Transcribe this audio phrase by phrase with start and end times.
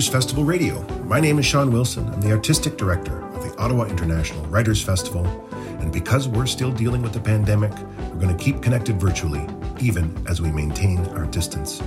[0.00, 0.82] Writers Festival Radio.
[1.04, 2.08] My name is Sean Wilson.
[2.08, 5.26] I'm the artistic director of the Ottawa International Writers Festival.
[5.80, 9.46] And because we're still dealing with the pandemic, we're going to keep connected virtually,
[9.78, 11.82] even as we maintain our distance.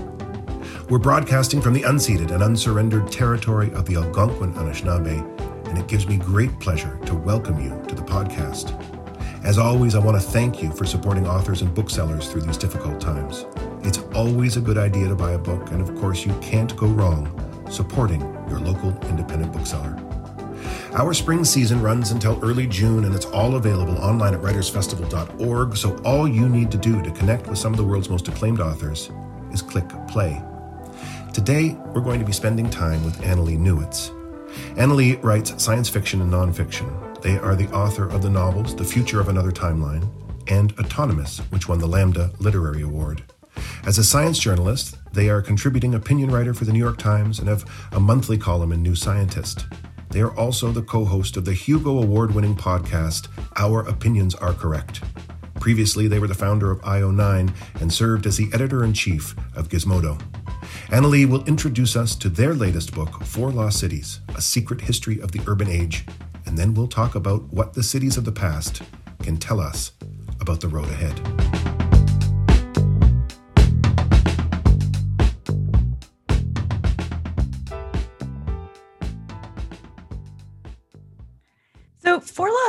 [0.91, 6.07] We're broadcasting from the unceded and unsurrendered territory of the Algonquin Anishinaabe, and it gives
[6.07, 8.79] me great pleasure to welcome you to the podcast.
[9.43, 13.01] As always, I want to thank you for supporting authors and booksellers through these difficult
[13.01, 13.47] times.
[13.81, 16.85] It's always a good idea to buy a book, and of course, you can't go
[16.85, 17.42] wrong
[17.73, 19.97] supporting your local independent bookseller.
[20.93, 25.75] Our spring season runs until early June, and it's all available online at writersfestival.org.
[25.75, 28.59] So, all you need to do to connect with some of the world's most acclaimed
[28.59, 29.09] authors
[29.51, 30.41] is click play.
[31.33, 34.11] Today, we're going to be spending time with Annalee Newitz.
[34.75, 37.21] Annalee writes science fiction and nonfiction.
[37.23, 40.07] They are the author of the novels The Future of Another Timeline
[40.47, 43.23] and Autonomous, which won the Lambda Literary Award.
[43.85, 47.39] As a science journalist, they are a contributing opinion writer for the New York Times
[47.39, 49.65] and have a monthly column in New Scientist.
[50.09, 54.53] They are also the co host of the Hugo Award winning podcast, Our Opinions Are
[54.53, 55.01] Correct.
[55.59, 59.69] Previously, they were the founder of IO9 and served as the editor in chief of
[59.69, 60.21] Gizmodo.
[60.87, 65.31] Annalee will introduce us to their latest book, Four Lost Cities A Secret History of
[65.31, 66.05] the Urban Age,
[66.45, 68.81] and then we'll talk about what the cities of the past
[69.21, 69.93] can tell us
[70.39, 71.72] about the road ahead.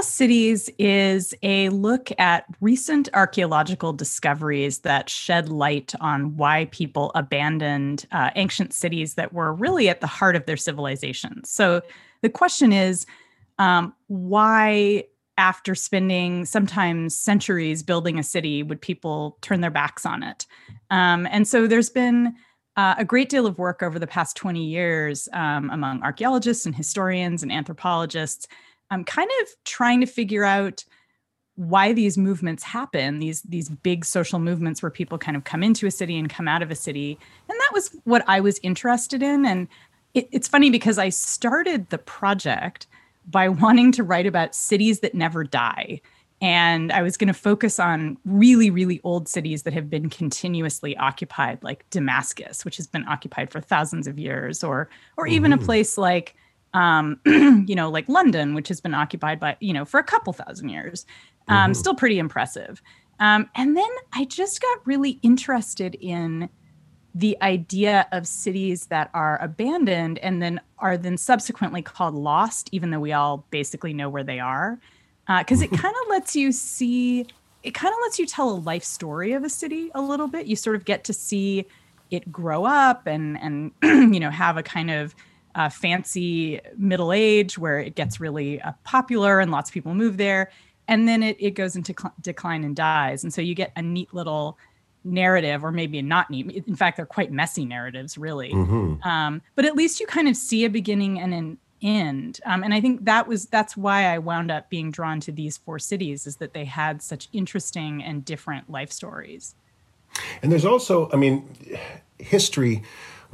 [0.05, 7.11] Lost Cities is a look at recent archaeological discoveries that shed light on why people
[7.15, 11.49] abandoned uh, ancient cities that were really at the heart of their civilizations.
[11.49, 11.81] So,
[12.21, 13.07] the question is
[13.59, 15.05] um, why,
[15.39, 20.45] after spending sometimes centuries building a city, would people turn their backs on it?
[20.91, 22.35] Um, and so, there's been
[22.77, 26.75] uh, a great deal of work over the past 20 years um, among archaeologists and
[26.75, 28.47] historians and anthropologists
[28.95, 30.85] I'm kind of trying to figure out
[31.57, 35.87] why these movements happen these these big social movements where people kind of come into
[35.87, 37.19] a city and come out of a city.
[37.49, 39.47] And that was what i was interested in.
[39.47, 39.69] And
[40.15, 42.87] it, it's funny because i started the project
[43.27, 46.01] by wanting to write about cities that never die.
[46.41, 50.97] And i was going to focus on really really old cities that have been continuously
[50.97, 55.63] occupied like damascus which has been occupied for thousands of years or or even mm-hmm.
[55.63, 56.35] a place like
[56.75, 60.33] um, you know, like London, which has been occupied by, you know, for a couple
[60.33, 61.07] thousand years.
[61.49, 61.73] Um, mm-hmm.
[61.75, 62.83] Still pretty impressive.
[63.21, 66.49] Um, and then I just got really interested in
[67.15, 72.91] the idea of cities that are abandoned and then are then subsequently called lost, even
[72.91, 74.81] though we all basically know where they are.
[75.39, 77.25] Because uh, it kind of lets you see,
[77.63, 80.47] it kind of lets you tell a life story of a city a little bit.
[80.47, 81.67] You sort of get to see
[82.11, 83.73] it grow up and and
[84.15, 85.15] you know have a kind of
[85.55, 90.17] uh, fancy middle age where it gets really uh, popular and lots of people move
[90.17, 90.51] there.
[90.89, 93.25] And then it, it goes into cl- decline and dies.
[93.25, 94.59] And so you get a neat little
[95.05, 96.65] narrative, or maybe not neat.
[96.67, 98.53] In fact, they're quite messy narratives, really.
[98.53, 99.07] Mm-hmm.
[99.07, 102.41] Um, but at least you kind of see a beginning and an end.
[102.47, 105.59] Um, and I think that was that's why I wound up being drawn to these
[105.59, 109.55] four cities is that they had such interesting and different life stories.
[110.43, 111.49] And there's also, I mean,
[112.19, 112.83] history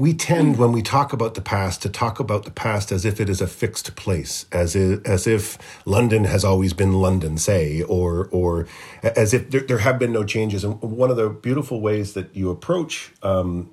[0.00, 3.21] we tend when we talk about the past to talk about the past as if
[3.21, 7.83] it is a fixed place as if, as if london has always been london say
[7.83, 8.66] or or
[9.03, 10.65] as if there, there have been no changes.
[10.65, 13.71] And one of the beautiful ways that you approach um,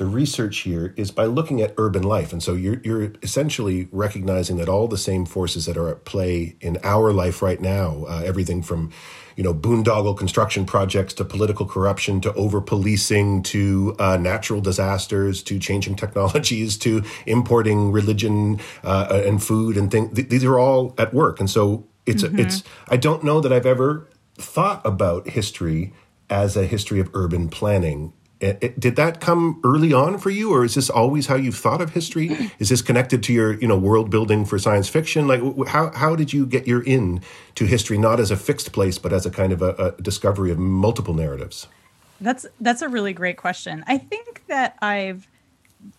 [0.00, 2.32] the research here is by looking at urban life.
[2.32, 6.56] And so you're, you're essentially recognizing that all the same forces that are at play
[6.62, 8.92] in our life right now, uh, everything from,
[9.36, 15.42] you know, boondoggle construction projects to political corruption to over policing to uh, natural disasters
[15.42, 20.14] to changing technologies to importing religion uh, and food and things.
[20.14, 21.40] Th- these are all at work.
[21.40, 22.38] And so it's, mm-hmm.
[22.38, 25.92] it's, I don't know that I've ever thought about history
[26.30, 30.52] as a history of urban planning it, it, did that come early on for you,
[30.52, 32.50] or is this always how you've thought of history?
[32.58, 35.28] Is this connected to your, you know, world building for science fiction?
[35.28, 37.20] Like, how how did you get your in
[37.56, 40.50] to history, not as a fixed place, but as a kind of a, a discovery
[40.50, 41.68] of multiple narratives?
[42.20, 43.84] That's that's a really great question.
[43.86, 45.28] I think that I've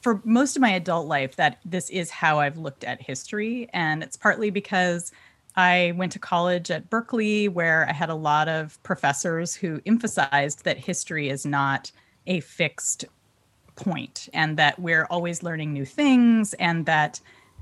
[0.02, 4.02] for most of my adult life that this is how I've looked at history, and
[4.02, 5.12] it's partly because
[5.56, 10.64] I went to college at Berkeley, where I had a lot of professors who emphasized
[10.64, 11.92] that history is not
[12.28, 13.06] a fixed
[13.76, 17.20] point and that we're always learning new things and that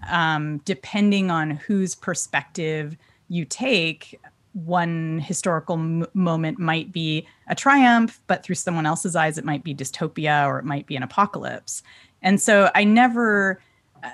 [0.10, 2.98] um, depending on whose perspective
[3.30, 4.20] you take
[4.54, 9.64] one historical m- moment might be a triumph but through someone else's eyes it might
[9.64, 11.84] be dystopia or it might be an apocalypse
[12.22, 13.62] and so i never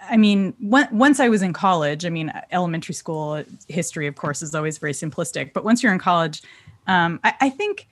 [0.09, 4.56] I mean, once I was in college, I mean, elementary school history, of course, is
[4.56, 5.53] always very simplistic.
[5.53, 6.41] But once you're in college,
[6.88, 7.88] um, I, I think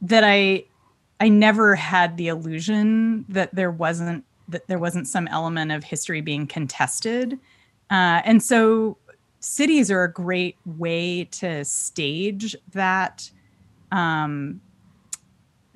[0.00, 0.64] that I
[1.20, 6.20] I never had the illusion that there wasn't that there wasn't some element of history
[6.20, 7.38] being contested,
[7.90, 8.96] uh, and so
[9.40, 13.30] cities are a great way to stage that
[13.92, 14.60] um,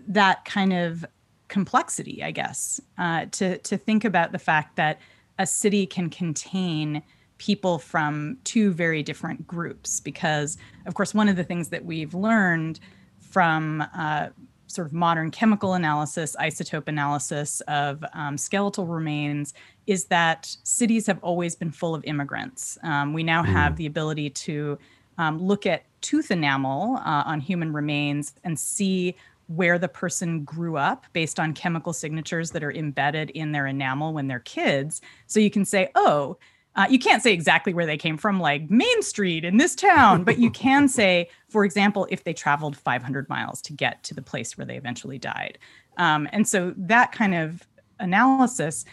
[0.08, 1.04] that kind of
[1.48, 5.00] complexity, I guess, uh, to to think about the fact that
[5.38, 7.02] a city can contain
[7.38, 10.00] people from two very different groups.
[10.00, 10.56] Because,
[10.86, 12.78] of course, one of the things that we've learned
[13.20, 14.28] from uh,
[14.72, 19.54] sort of modern chemical analysis, isotope analysis of um, skeletal remains
[19.86, 22.78] is that cities have always been full of immigrants.
[22.82, 23.76] Um, we now have mm.
[23.76, 24.78] the ability to
[25.19, 29.14] um, look at tooth enamel uh, on human remains and see
[29.48, 34.12] where the person grew up based on chemical signatures that are embedded in their enamel
[34.12, 35.02] when they're kids.
[35.26, 36.38] So you can say, oh,
[36.74, 40.24] uh, you can't say exactly where they came from, like Main Street in this town,
[40.24, 44.22] but you can say, for example, if they traveled 500 miles to get to the
[44.22, 45.58] place where they eventually died.
[45.98, 47.66] Um, and so that kind of
[48.00, 48.84] analysis,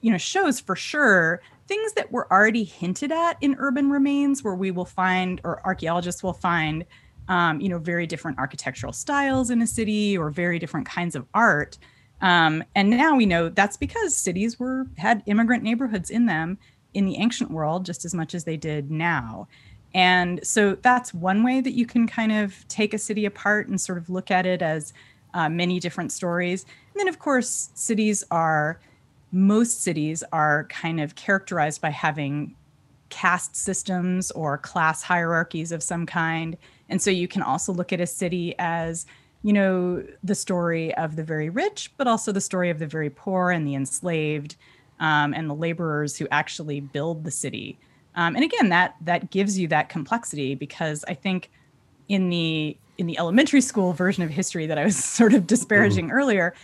[0.00, 4.54] you know, shows for sure things that were already hinted at in urban remains, where
[4.54, 6.84] we will find, or archaeologists will find,
[7.28, 11.26] um, you know, very different architectural styles in a city or very different kinds of
[11.34, 11.78] art.
[12.20, 16.58] Um, and now we know that's because cities were had immigrant neighborhoods in them
[16.94, 19.46] in the ancient world just as much as they did now.
[19.94, 23.80] And so that's one way that you can kind of take a city apart and
[23.80, 24.92] sort of look at it as
[25.34, 26.64] uh, many different stories.
[26.92, 28.80] And then, of course, cities are,
[29.30, 32.56] most cities are kind of characterized by having
[33.08, 36.56] caste systems or class hierarchies of some kind.
[36.88, 39.06] And so you can also look at a city as,
[39.42, 43.10] you know, the story of the very rich, but also the story of the very
[43.10, 44.56] poor and the enslaved
[45.04, 47.76] um, and the laborers who actually build the city.
[48.14, 51.50] Um, and again, that that gives you that complexity because I think
[52.08, 56.06] in the in the elementary school version of history that I was sort of disparaging
[56.06, 56.16] mm-hmm.
[56.16, 56.54] earlier,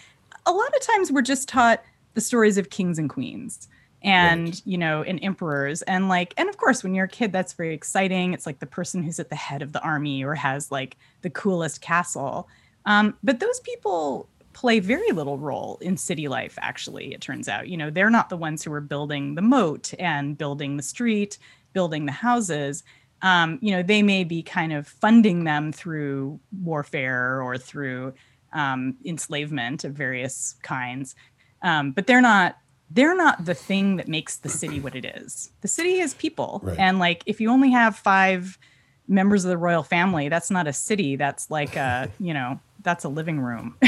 [0.47, 1.83] a lot of times we're just taught
[2.15, 3.69] the stories of kings and queens
[4.03, 4.63] and right.
[4.65, 7.75] you know and emperors and like and of course when you're a kid that's very
[7.75, 10.97] exciting it's like the person who's at the head of the army or has like
[11.21, 12.49] the coolest castle
[12.87, 14.27] um, but those people
[14.61, 18.29] play very little role in city life actually it turns out you know they're not
[18.29, 21.39] the ones who are building the moat and building the street
[21.73, 22.85] building the houses
[23.23, 28.13] um, you know they may be kind of funding them through warfare or through
[28.53, 31.15] um, enslavement of various kinds
[31.63, 32.57] um, but they're not
[32.91, 35.53] they're not the thing that makes the city what it is.
[35.61, 36.61] The city is people.
[36.65, 36.77] Right.
[36.77, 38.59] And like if you only have five
[39.07, 41.15] members of the royal family, that's not a city.
[41.15, 43.77] That's like a, you know, that's a living room.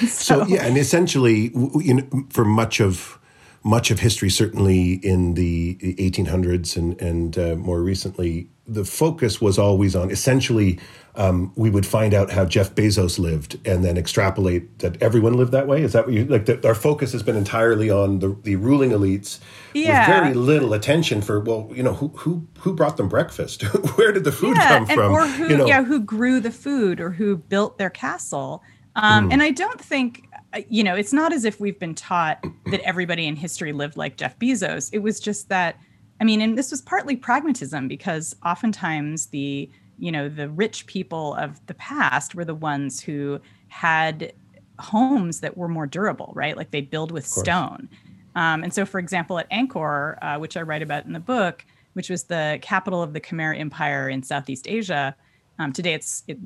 [0.00, 3.18] so, so, yeah, and essentially you know, for much of
[3.66, 9.58] much of history, certainly in the 1800s and and uh, more recently, the focus was
[9.58, 10.78] always on essentially
[11.16, 15.50] um, we would find out how Jeff Bezos lived and then extrapolate that everyone lived
[15.50, 15.82] that way.
[15.82, 16.46] Is that what you like?
[16.46, 19.40] The, our focus has been entirely on the, the ruling elites,
[19.74, 20.06] yeah.
[20.06, 23.62] with very little attention for well, you know, who who who brought them breakfast?
[23.96, 25.10] Where did the food yeah, come from?
[25.10, 25.66] Or who, you know?
[25.66, 28.62] yeah, who grew the food or who built their castle?
[28.94, 29.32] Um, mm.
[29.34, 30.25] And I don't think
[30.68, 34.16] you know, it's not as if we've been taught that everybody in history lived like
[34.16, 34.90] Jeff Bezos.
[34.92, 35.78] It was just that,
[36.20, 41.34] I mean, and this was partly pragmatism because oftentimes the you know the rich people
[41.34, 44.32] of the past were the ones who had
[44.78, 46.56] homes that were more durable right?
[46.56, 47.88] Like they build with stone.
[48.34, 51.64] Um, and so for example at angkor uh, which i write about in the book
[51.94, 55.16] which was the capital of the khmer empire in southeast asia
[55.58, 56.36] um, today it's it,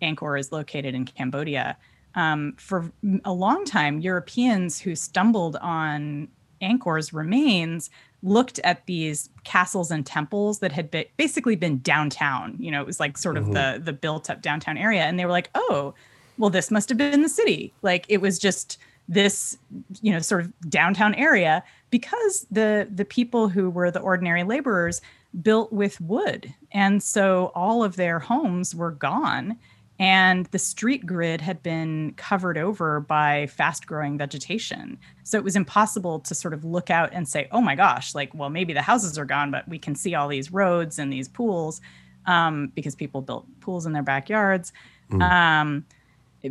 [0.00, 1.76] angkor is located in cambodia
[2.14, 2.90] um, for
[3.24, 6.28] a long time europeans who stumbled on
[6.62, 7.90] angkor's remains
[8.24, 12.56] looked at these castles and temples that had been, basically been downtown.
[12.58, 13.52] You know, it was like sort of mm-hmm.
[13.52, 15.94] the the built up downtown area, and they were like, "Oh,
[16.38, 19.58] well, this must have been the city." Like it was just this,
[20.00, 25.00] you know, sort of downtown area because the the people who were the ordinary laborers
[25.42, 29.58] built with wood, and so all of their homes were gone
[29.98, 34.98] and the street grid had been covered over by fast growing vegetation.
[35.22, 38.34] So it was impossible to sort of look out and say, oh my gosh, like,
[38.34, 41.28] well, maybe the houses are gone, but we can see all these roads and these
[41.28, 41.80] pools
[42.26, 44.72] um, because people built pools in their backyards.
[45.10, 45.22] Mm.
[45.22, 45.84] Um,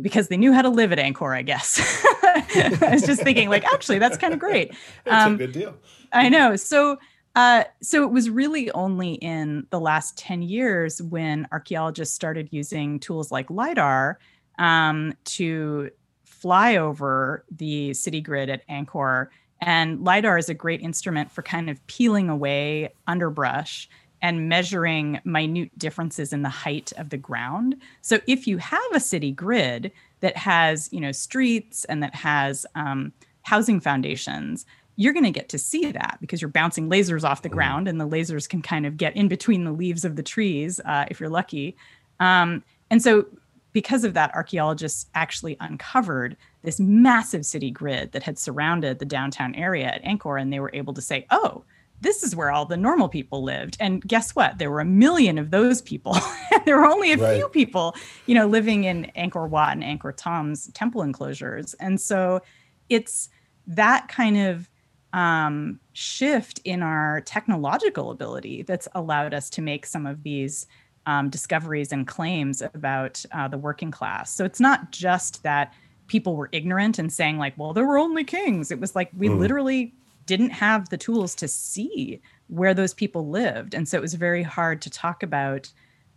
[0.02, 1.78] because they knew how to live at Angkor, I guess.
[2.24, 4.74] I was just thinking, like, actually, that's kind of great.
[5.04, 5.76] That's um, a good deal.
[6.12, 6.56] I know.
[6.56, 6.98] So
[7.34, 13.00] uh, so it was really only in the last 10 years when archaeologists started using
[13.00, 14.18] tools like LIDAR
[14.58, 15.90] um, to
[16.24, 19.28] fly over the city grid at Angkor
[19.60, 23.88] And LIDAR is a great instrument for kind of peeling away underbrush
[24.20, 27.76] and measuring minute differences in the height of the ground.
[28.00, 32.64] So if you have a city grid that has, you know, streets and that has
[32.74, 33.12] um,
[33.42, 37.48] housing foundations, you're going to get to see that because you're bouncing lasers off the
[37.48, 37.52] mm.
[37.52, 40.80] ground and the lasers can kind of get in between the leaves of the trees
[40.84, 41.76] uh, if you're lucky.
[42.20, 43.26] Um, and so
[43.72, 49.54] because of that, archaeologists actually uncovered this massive city grid that had surrounded the downtown
[49.56, 51.64] area at Angkor, and they were able to say, oh,
[52.00, 53.76] this is where all the normal people lived.
[53.80, 54.58] And guess what?
[54.58, 56.16] There were a million of those people.
[56.64, 57.36] there were only a right.
[57.36, 57.96] few people,
[58.26, 61.74] you know, living in Angkor Wat and Angkor Thom's temple enclosures.
[61.74, 62.42] And so
[62.88, 63.28] it's
[63.66, 64.68] that kind of
[65.14, 70.66] um, shift in our technological ability that's allowed us to make some of these
[71.06, 74.30] um, discoveries and claims about uh, the working class.
[74.30, 75.72] So it's not just that
[76.08, 78.72] people were ignorant and saying, like, well, there were only kings.
[78.72, 79.38] It was like we mm.
[79.38, 79.94] literally
[80.26, 83.72] didn't have the tools to see where those people lived.
[83.72, 85.72] And so it was very hard to talk about.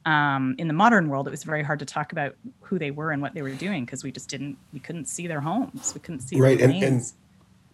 [0.05, 3.11] Um, in the modern world, it was very hard to talk about who they were
[3.11, 5.99] and what they were doing because we just didn't, we couldn't see their homes, we
[5.99, 6.61] couldn't see right.
[6.61, 7.11] and, and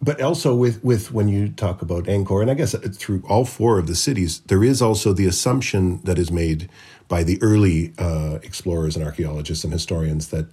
[0.04, 3.78] but also with with when you talk about Angkor, and I guess through all four
[3.78, 6.68] of the cities, there is also the assumption that is made
[7.08, 10.46] by the early uh, explorers and archaeologists and historians that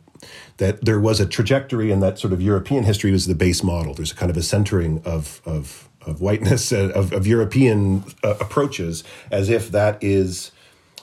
[0.57, 3.93] that there was a trajectory and that sort of European history was the base model.
[3.93, 8.35] There's a kind of a centering of of of whiteness uh, of, of European uh,
[8.39, 10.51] approaches as if that is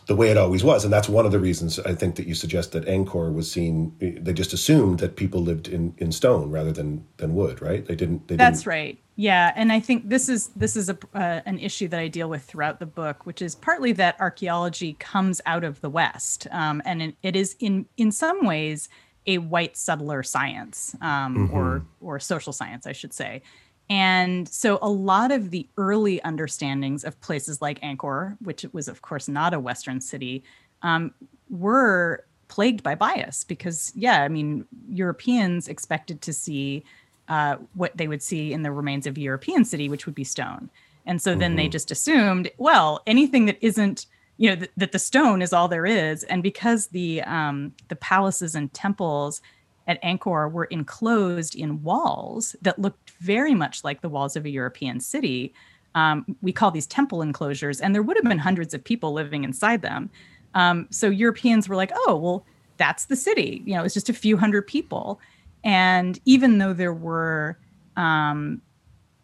[0.09, 0.85] the way it always was.
[0.85, 3.95] And that's one of the reasons I think that you suggest that Angkor was seen.
[4.01, 7.85] They just assumed that people lived in, in stone rather than than wood, right?
[7.85, 8.27] They didn't.
[8.27, 8.69] They that's didn't.
[8.69, 8.99] right.
[9.17, 12.29] Yeah, and I think this is this is a uh, an issue that I deal
[12.31, 16.81] with throughout the book, which is partly that archaeology comes out of the West, um,
[16.87, 18.89] and it is in in some ways
[19.27, 21.55] a white settler science um, mm-hmm.
[21.55, 23.43] or or social science, I should say.
[23.91, 29.01] And so a lot of the early understandings of places like Angkor, which was, of
[29.01, 30.45] course, not a Western city,
[30.83, 31.15] um,
[31.49, 36.85] were plagued by bias because, yeah, I mean, Europeans expected to see
[37.29, 40.25] uh, what they would see in the remains of a European city, which would be
[40.25, 40.71] stone.
[41.07, 41.57] And so then mm-hmm.
[41.57, 45.69] they just assumed, well, anything that isn't, you know, th- that the stone is all
[45.69, 46.23] there is.
[46.25, 49.41] And because the um, the palaces and temples
[49.89, 54.51] at Angkor were enclosed in walls that looked very much like the walls of a
[54.51, 55.53] European city.
[55.95, 59.43] Um, we call these temple enclosures, and there would have been hundreds of people living
[59.43, 60.11] inside them.
[60.55, 63.63] Um, so Europeans were like, oh, well, that's the city.
[63.65, 65.21] You know, it's just a few hundred people.
[65.65, 67.59] And even though there were
[67.97, 68.63] um,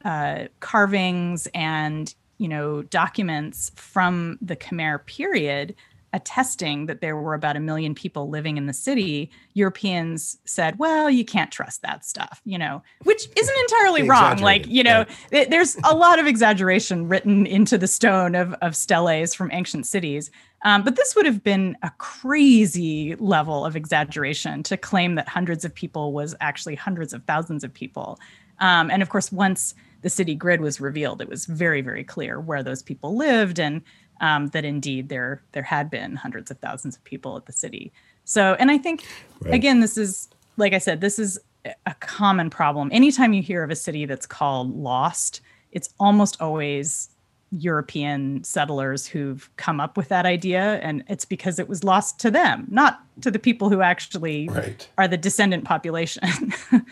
[0.05, 5.75] uh, carvings and you know documents from the Khmer period
[6.15, 11.11] attesting that there were about a million people living in the city, Europeans said, well,
[11.11, 14.39] you can't trust that stuff, you know, which isn't entirely wrong.
[14.39, 15.51] Like, you know, right.
[15.51, 20.31] there's a lot of exaggeration written into the stone of, of steles from ancient cities.
[20.63, 25.65] Um, but this would have been a crazy level of exaggeration to claim that hundreds
[25.65, 28.21] of people was actually hundreds of thousands of people.
[28.61, 32.39] Um, and of course, once the city grid was revealed, it was very, very clear
[32.39, 33.83] where those people lived and
[34.25, 37.93] um, that indeed there there had been hundreds of thousands of people at the city.
[38.25, 39.05] So, and I think
[39.43, 39.53] right.
[39.53, 42.89] again, this is like I said, this is a common problem.
[42.91, 47.11] Anytime you hear of a city that's called lost, it's almost always
[47.51, 52.31] European settlers who've come up with that idea, and it's because it was lost to
[52.31, 54.89] them, not to the people who actually right.
[54.97, 56.53] are the descendant population.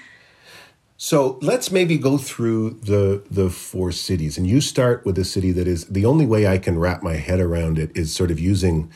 [1.02, 5.50] So let's maybe go through the the four cities, and you start with a city
[5.50, 8.38] that is the only way I can wrap my head around it is sort of
[8.38, 8.88] using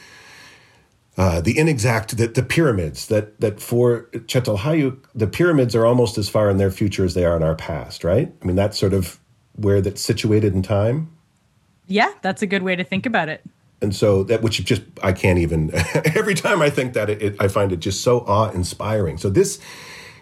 [1.19, 6.29] uh, the inexact that the pyramids that that for Çatalhöyük the pyramids are almost as
[6.29, 8.33] far in their future as they are in our past, right?
[8.41, 9.19] I mean that's sort of
[9.57, 11.09] where that's situated in time.
[11.89, 13.43] Yeah, that's a good way to think about it.
[13.83, 15.73] And so that which just I can't even
[16.15, 19.19] every time I think that it, it I find it just so awe inspiring.
[19.19, 19.59] So this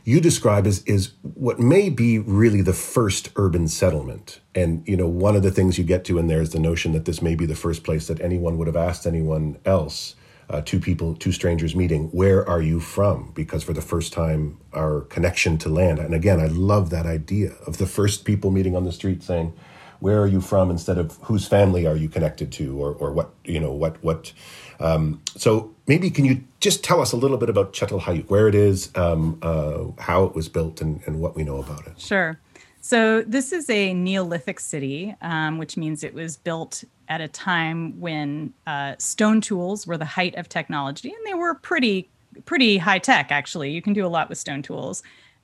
[0.05, 4.41] you describe as is what may be really the first urban settlement.
[4.55, 6.93] And you know, one of the things you get to in there is the notion
[6.93, 10.15] that this may be the first place that anyone would have asked anyone else.
[10.51, 12.09] Uh, two people, two strangers meeting.
[12.11, 13.33] Where are you from?
[13.35, 15.99] Because for the first time, our connection to land.
[15.99, 19.55] And again, I love that idea of the first people meeting on the street saying,
[20.01, 23.31] "Where are you from?" instead of "Whose family are you connected to?" or or what
[23.45, 24.33] you know what what.
[24.81, 28.55] Um, so maybe can you just tell us a little bit about Çatalhöyük, where it
[28.55, 32.01] is, um, uh, how it was built, and, and, what we know about it?
[32.01, 32.39] Sure.
[32.81, 37.99] So this is a Neolithic city, um, which means it was built at a time
[38.01, 42.09] when uh, stone tools were the height of technology, and they were pretty
[42.47, 43.31] pretty high tech.
[43.31, 45.03] Actually, you can do a lot with stone tools.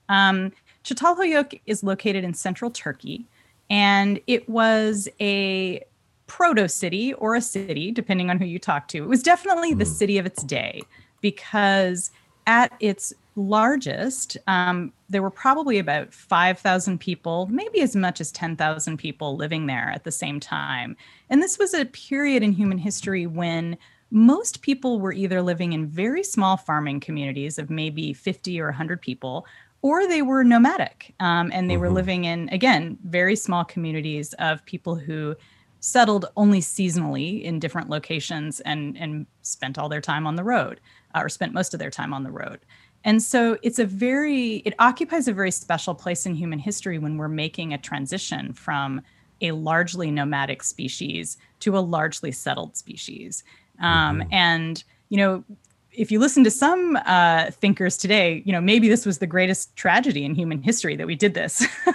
[0.08, 0.52] Um,
[0.84, 3.26] Çatalhöyük is located in central Turkey,
[3.68, 5.82] and it was a
[6.30, 9.02] proto city or a city, depending on who you talk to.
[9.02, 9.90] It was definitely the hmm.
[9.90, 10.80] city of its day
[11.20, 12.12] because
[12.46, 18.96] at its largest, um, there were probably about 5,000 people, maybe as much as 10,000
[18.96, 20.96] people living there at the same time.
[21.30, 23.76] And this was a period in human history when
[24.12, 29.02] most people were either living in very small farming communities of maybe 50 or 100
[29.02, 29.46] people,
[29.82, 31.82] or they were nomadic um, and they mm-hmm.
[31.82, 35.34] were living in, again, very small communities of people who
[35.80, 40.80] settled only seasonally in different locations and, and spent all their time on the road
[41.14, 42.60] uh, or spent most of their time on the road.
[43.02, 47.16] And so it's a very, it occupies a very special place in human history when
[47.16, 49.00] we're making a transition from
[49.40, 53.42] a largely nomadic species to a largely settled species.
[53.80, 54.34] Um, mm-hmm.
[54.34, 55.44] And, you know,
[55.92, 59.74] if you listen to some uh, thinkers today, you know, maybe this was the greatest
[59.76, 61.62] tragedy in human history that we did this.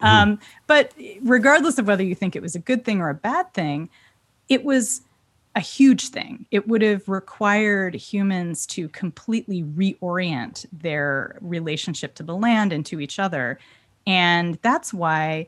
[0.00, 0.42] um, mm-hmm.
[0.66, 3.88] But regardless of whether you think it was a good thing or a bad thing,
[4.48, 5.02] it was
[5.54, 6.46] a huge thing.
[6.50, 13.00] It would have required humans to completely reorient their relationship to the land and to
[13.00, 13.58] each other.
[14.06, 15.46] And that's why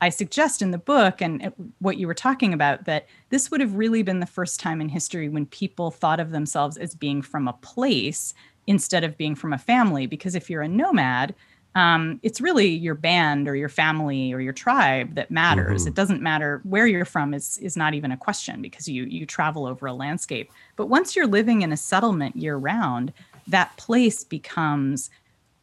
[0.00, 3.74] I suggest in the book and what you were talking about that this would have
[3.74, 7.48] really been the first time in history when people thought of themselves as being from
[7.48, 8.34] a place
[8.66, 10.06] instead of being from a family.
[10.06, 11.34] Because if you're a nomad,
[11.76, 15.82] um, it's really your band or your family or your tribe that matters.
[15.82, 15.88] Mm-hmm.
[15.88, 19.26] It doesn't matter where you're from is is not even a question because you you
[19.26, 20.50] travel over a landscape.
[20.76, 23.12] But once you're living in a settlement year round,
[23.46, 25.10] that place becomes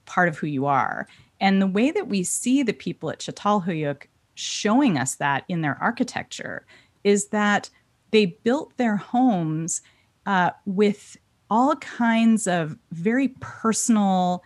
[0.05, 1.07] part of who you are.
[1.39, 5.77] And the way that we see the people at Çatalhöyük showing us that in their
[5.81, 6.65] architecture
[7.03, 7.69] is that
[8.11, 9.81] they built their homes
[10.25, 11.17] uh, with
[11.49, 14.43] all kinds of very personal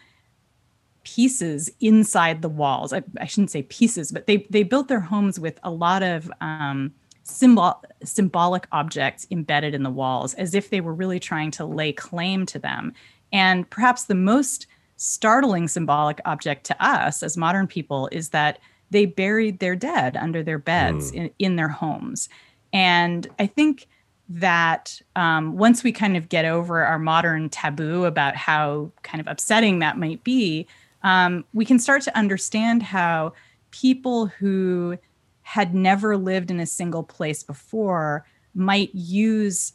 [1.03, 2.91] pieces inside the walls.
[2.91, 6.29] I, I, shouldn't say pieces, but they they built their homes with a lot of
[6.41, 11.65] um, symbol symbolic objects embedded in the walls, as if they were really trying to
[11.65, 12.93] lay claim to them.
[13.31, 18.59] And perhaps the most startling symbolic object to us as modern people is that
[18.89, 21.15] they buried their dead under their beds mm.
[21.15, 22.29] in, in their homes.
[22.73, 23.87] And I think
[24.29, 29.27] that um, once we kind of get over our modern taboo about how kind of
[29.27, 30.67] upsetting that might be,
[31.03, 33.33] um, we can start to understand how
[33.71, 34.97] people who
[35.43, 39.73] had never lived in a single place before might use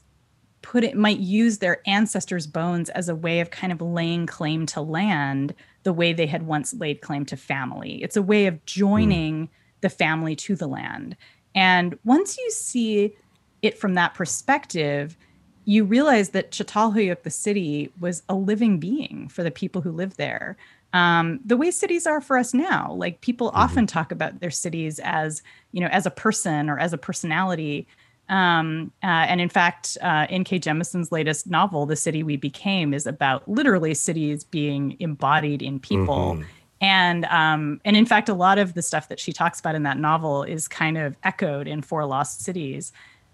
[0.61, 4.65] put it might use their ancestors bones as a way of kind of laying claim
[4.67, 8.65] to land the way they had once laid claim to family it's a way of
[8.65, 9.51] joining mm.
[9.81, 11.17] the family to the land
[11.55, 13.15] and once you see
[13.63, 15.17] it from that perspective
[15.65, 20.17] you realize that Çatalhöyük, the city, was a living being for the people who lived
[20.17, 20.57] there
[20.93, 22.93] um, the way cities are for us now.
[22.93, 23.59] Like people mm-hmm.
[23.59, 25.43] often talk about their cities as,
[25.73, 27.87] you know, as a person or as a personality.
[28.33, 30.59] Um, uh, and in fact, uh, N.K.
[30.59, 36.37] Jemisin's latest novel, The City We Became, is about literally cities being embodied in people.
[36.37, 36.43] Mm-hmm.
[36.81, 39.83] And um, and in fact, a lot of the stuff that she talks about in
[39.83, 42.91] that novel is kind of echoed in Four Lost Cities.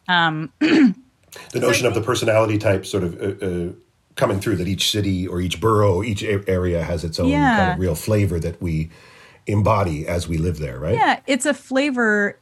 [0.08, 0.94] Um, the
[1.54, 3.72] notion of the personality type sort of uh, uh
[4.16, 7.56] coming through that each city or each borough, each area has its own yeah.
[7.56, 8.90] kind of real flavor that we
[9.46, 10.94] embody as we live there, right?
[10.94, 12.36] Yeah, it's a flavor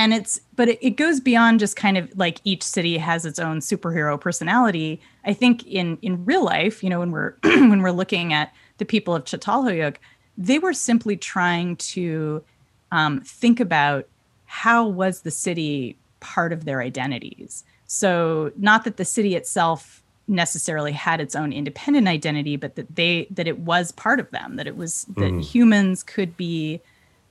[0.00, 3.38] and it's but it, it goes beyond just kind of like each city has its
[3.38, 4.98] own superhero personality.
[5.26, 8.86] I think in in real life, you know, when we're when we're looking at the
[8.86, 9.96] people of Çatalhöyük,
[10.38, 12.42] they were simply trying to
[12.90, 14.08] um, think about
[14.46, 17.62] how was the city part of their identities.
[17.86, 23.26] So not that the city itself necessarily had its own independent identity, but that they
[23.30, 25.44] that it was part of them, that it was that mm.
[25.44, 26.80] humans could be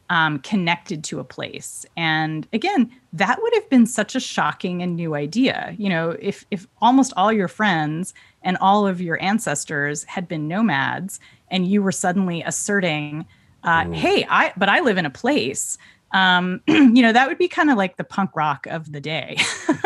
[0.10, 1.86] um, connected to a place.
[1.96, 5.76] And again, that would have been such a shocking and new idea.
[5.78, 10.48] You know, if if almost all your friends and all of your ancestors had been
[10.48, 11.20] nomads,
[11.50, 13.26] and you were suddenly asserting,
[13.64, 13.94] uh, mm.
[13.94, 15.78] "Hey, I but I live in a place."
[16.12, 19.38] um, you know, that would be kind of like the punk rock of the day,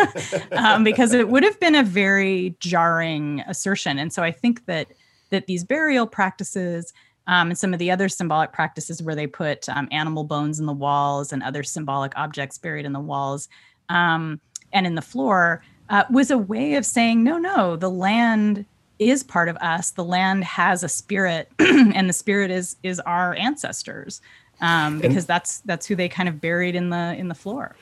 [0.52, 4.00] um, because it would have been a very jarring assertion.
[4.00, 4.88] And so I think that
[5.30, 6.94] that these burial practices
[7.28, 10.66] um, and some of the other symbolic practices where they put um, animal bones in
[10.66, 13.50] the walls and other symbolic objects buried in the walls
[13.90, 14.40] um,
[14.72, 18.66] and in the floor uh, was a way of saying, no, no, the land
[19.00, 19.92] is part of us.
[19.92, 24.22] The land has a spirit, and the spirit is is our ancestors
[24.62, 27.76] um, because and, that's that's who they kind of buried in the in the floor.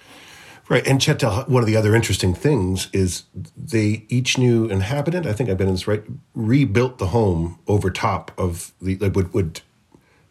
[0.70, 3.24] Right, and Chet, one of the other interesting things is
[3.58, 5.26] they each new inhabitant.
[5.26, 6.04] I think I've been in this right.
[6.34, 9.62] Rebuilt the home over top of the like would would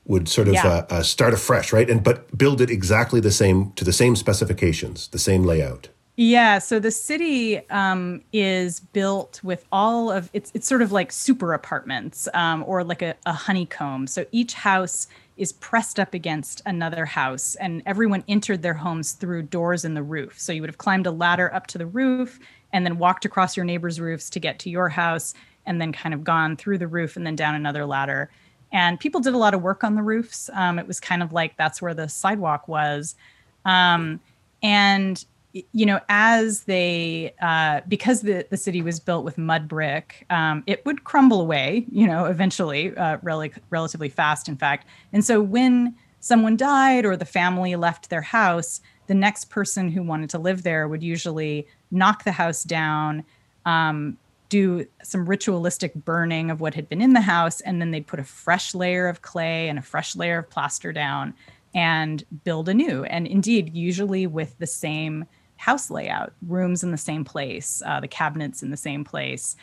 [0.06, 0.66] would sort of yeah.
[0.66, 1.88] uh, uh, start afresh, right?
[1.88, 5.88] And but build it exactly the same to the same specifications, the same layout.
[6.16, 11.12] Yeah, so the city um, is built with all of it's it's sort of like
[11.12, 14.06] super apartments um, or like a, a honeycomb.
[14.06, 15.06] So each house
[15.40, 20.02] is pressed up against another house, and everyone entered their homes through doors in the
[20.02, 20.38] roof.
[20.38, 22.38] So you would have climbed a ladder up to the roof
[22.72, 25.34] and then walked across your neighbor's roofs to get to your house,
[25.66, 28.30] and then kind of gone through the roof and then down another ladder.
[28.70, 30.50] And people did a lot of work on the roofs.
[30.52, 33.14] Um, it was kind of like that's where the sidewalk was.
[33.64, 34.20] Um,
[34.62, 40.26] and you know, as they, uh, because the, the city was built with mud brick,
[40.30, 44.86] um, it would crumble away, you know, eventually, uh, rel- relatively fast, in fact.
[45.12, 50.02] And so when someone died or the family left their house, the next person who
[50.02, 53.24] wanted to live there would usually knock the house down,
[53.66, 54.16] um,
[54.50, 58.20] do some ritualistic burning of what had been in the house, and then they'd put
[58.20, 61.34] a fresh layer of clay and a fresh layer of plaster down
[61.74, 63.04] and build anew.
[63.04, 65.24] And indeed, usually with the same
[65.60, 69.56] house layout, rooms in the same place, uh, the cabinets in the same place,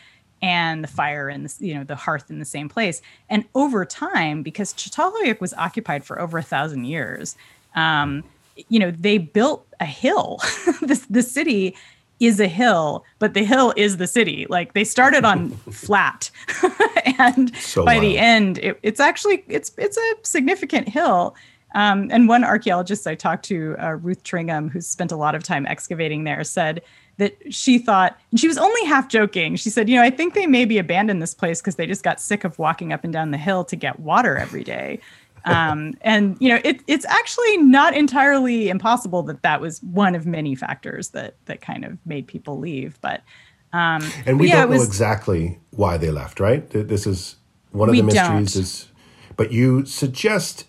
[0.43, 3.01] and the fire and the, you know the hearth in the same place.
[3.29, 7.35] And over time, because Çatalhöyük was occupied for over a thousand years,
[7.75, 8.23] um,
[8.69, 10.37] you know they built a hill.
[10.81, 11.75] the, the city
[12.19, 14.45] is a hill, but the hill is the city.
[14.49, 16.29] Like they started on flat,
[17.17, 18.03] and so by wild.
[18.03, 21.35] the end, it, it's actually it's it's a significant hill.
[21.75, 25.43] Um, and one archaeologist I talked to, uh, Ruth Tringham, who spent a lot of
[25.43, 26.81] time excavating there, said
[27.17, 29.55] that she thought, and she was only half joking.
[29.55, 32.21] She said, You know, I think they maybe abandoned this place because they just got
[32.21, 34.99] sick of walking up and down the hill to get water every day.
[35.45, 40.25] Um, and, you know, it, it's actually not entirely impossible that that was one of
[40.25, 42.99] many factors that, that kind of made people leave.
[43.01, 43.23] But,
[43.73, 46.69] um, and we yeah, don't was, know exactly why they left, right?
[46.69, 47.35] This is
[47.71, 48.53] one of the mysteries.
[48.53, 48.63] Don't.
[48.63, 48.87] Is,
[49.35, 50.65] but you suggest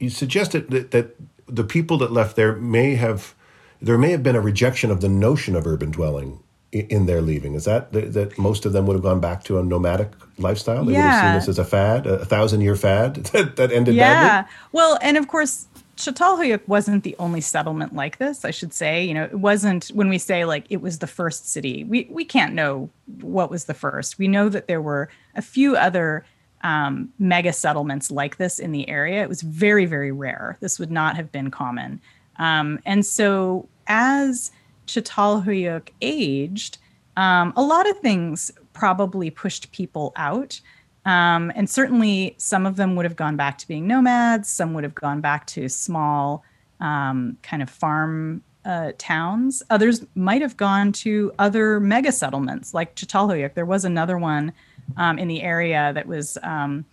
[0.00, 3.34] you suggested that, that the people that left there may have
[3.82, 6.40] there may have been a rejection of the notion of urban dwelling
[6.72, 7.54] in their leaving.
[7.54, 10.84] Is that that most of them would have gone back to a nomadic lifestyle?
[10.84, 10.98] They yeah.
[10.98, 14.42] would have seen this as a fad, a thousand year fad that, that ended yeah.
[14.42, 14.52] badly.
[14.72, 18.44] Well, and of course, Çatalhöyük wasn't the only settlement like this.
[18.44, 21.50] I should say, you know, it wasn't when we say like it was the first
[21.50, 21.84] city.
[21.84, 22.88] We we can't know
[23.20, 24.18] what was the first.
[24.18, 26.24] We know that there were a few other
[26.62, 29.22] um, mega settlements like this in the area.
[29.22, 30.56] It was very, very rare.
[30.60, 32.00] This would not have been common.
[32.36, 34.50] Um, and so as
[34.86, 36.78] Çatalhöyük aged,
[37.16, 40.60] um, a lot of things probably pushed people out.
[41.04, 44.84] Um, and certainly some of them would have gone back to being nomads, some would
[44.84, 46.44] have gone back to small
[46.80, 49.62] um, kind of farm uh, towns.
[49.70, 53.54] Others might have gone to other mega settlements like Çatalhöyük.
[53.54, 54.52] There was another one
[54.96, 56.84] um, in the area that was, um,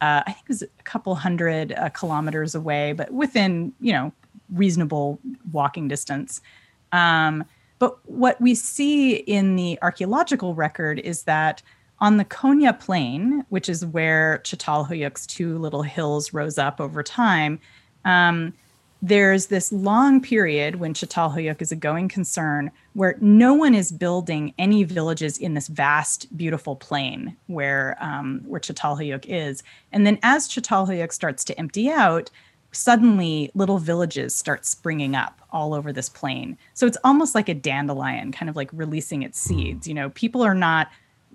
[0.00, 4.12] uh, I think it was a couple hundred uh, kilometers away, but within, you know,
[4.52, 5.18] reasonable
[5.52, 6.40] walking distance.
[6.92, 7.44] Um,
[7.78, 11.62] but what we see in the archaeological record is that
[11.98, 17.60] on the Konya Plain, which is where Çatalhöyük's two little hills rose up over time,
[18.04, 18.52] um,
[19.04, 24.54] there's this long period when Çatalhöyük is a going concern where no one is building
[24.58, 29.64] any villages in this vast, beautiful plain where um, where Çatalhöyük is.
[29.90, 32.30] And then as Çatalhöyük starts to empty out,
[32.70, 36.56] suddenly little villages start springing up all over this plain.
[36.74, 39.88] So it's almost like a dandelion, kind of like releasing its seeds.
[39.88, 40.88] You know, people are not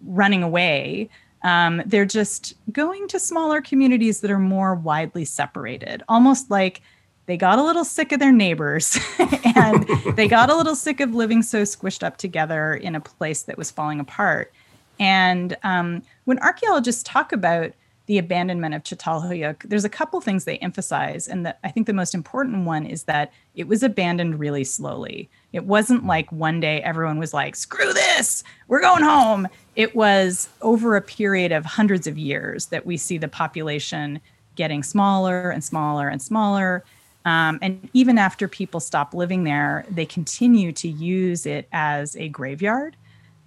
[0.05, 1.09] running away.
[1.43, 6.81] Um, they're just going to smaller communities that are more widely separated, almost like
[7.27, 8.97] they got a little sick of their neighbors
[9.55, 9.85] and
[10.15, 13.57] they got a little sick of living so squished up together in a place that
[13.57, 14.51] was falling apart.
[14.99, 17.73] And um, when archaeologists talk about
[18.07, 21.27] the abandonment of Çatalhöyük, there's a couple things they emphasize.
[21.27, 25.29] And the, I think the most important one is that it was abandoned really slowly.
[25.51, 29.49] It wasn't like one day everyone was like, screw this, we're going home.
[29.75, 34.21] It was over a period of hundreds of years that we see the population
[34.55, 36.85] getting smaller and smaller and smaller
[37.27, 42.29] um, and even after people stop living there, they continue to use it as a
[42.29, 42.95] graveyard.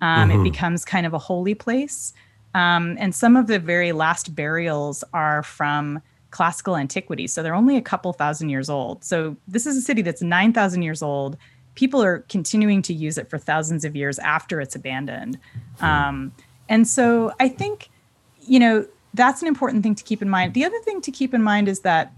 [0.02, 0.40] Um, mm-hmm.
[0.40, 2.12] It becomes kind of a holy place.
[2.54, 7.26] Um, and some of the very last burials are from classical antiquity.
[7.26, 9.02] So they're only a couple thousand years old.
[9.02, 11.38] So this is a city that's 9,000 years old.
[11.74, 15.38] People are continuing to use it for thousands of years after it's abandoned.
[15.80, 16.32] Um,
[16.68, 17.88] and so I think,
[18.42, 20.52] you know, that's an important thing to keep in mind.
[20.52, 22.12] The other thing to keep in mind is that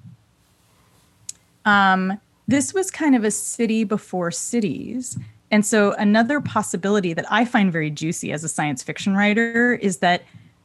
[1.65, 5.19] um, this was kind of a city before cities.
[5.51, 9.99] And so, another possibility that I find very juicy as a science fiction writer is
[9.99, 10.23] that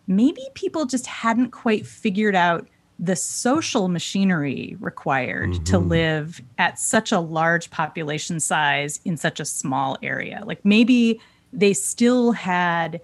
[0.08, 2.68] maybe people just hadn't quite figured out
[3.00, 5.64] the social machinery required mm-hmm.
[5.66, 10.42] to live at such a large population size in such a small area.
[10.46, 11.20] Like maybe
[11.54, 13.00] they still had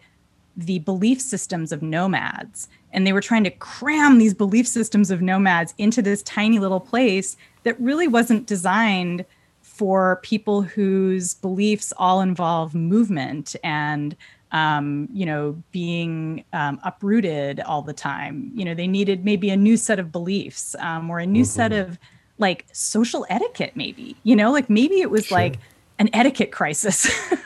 [0.58, 5.22] the belief systems of nomads and they were trying to cram these belief systems of
[5.22, 9.26] nomads into this tiny little place that really wasn't designed
[9.62, 14.16] for people whose beliefs all involve movement and
[14.52, 18.52] um, you know, being um, uprooted all the time.
[18.54, 21.48] You know, they needed maybe a new set of beliefs um, or a new mm-hmm.
[21.48, 21.98] set of
[22.38, 25.40] like social etiquette, maybe, you know, like maybe it was sure.
[25.40, 25.58] like
[25.98, 27.10] an etiquette crisis.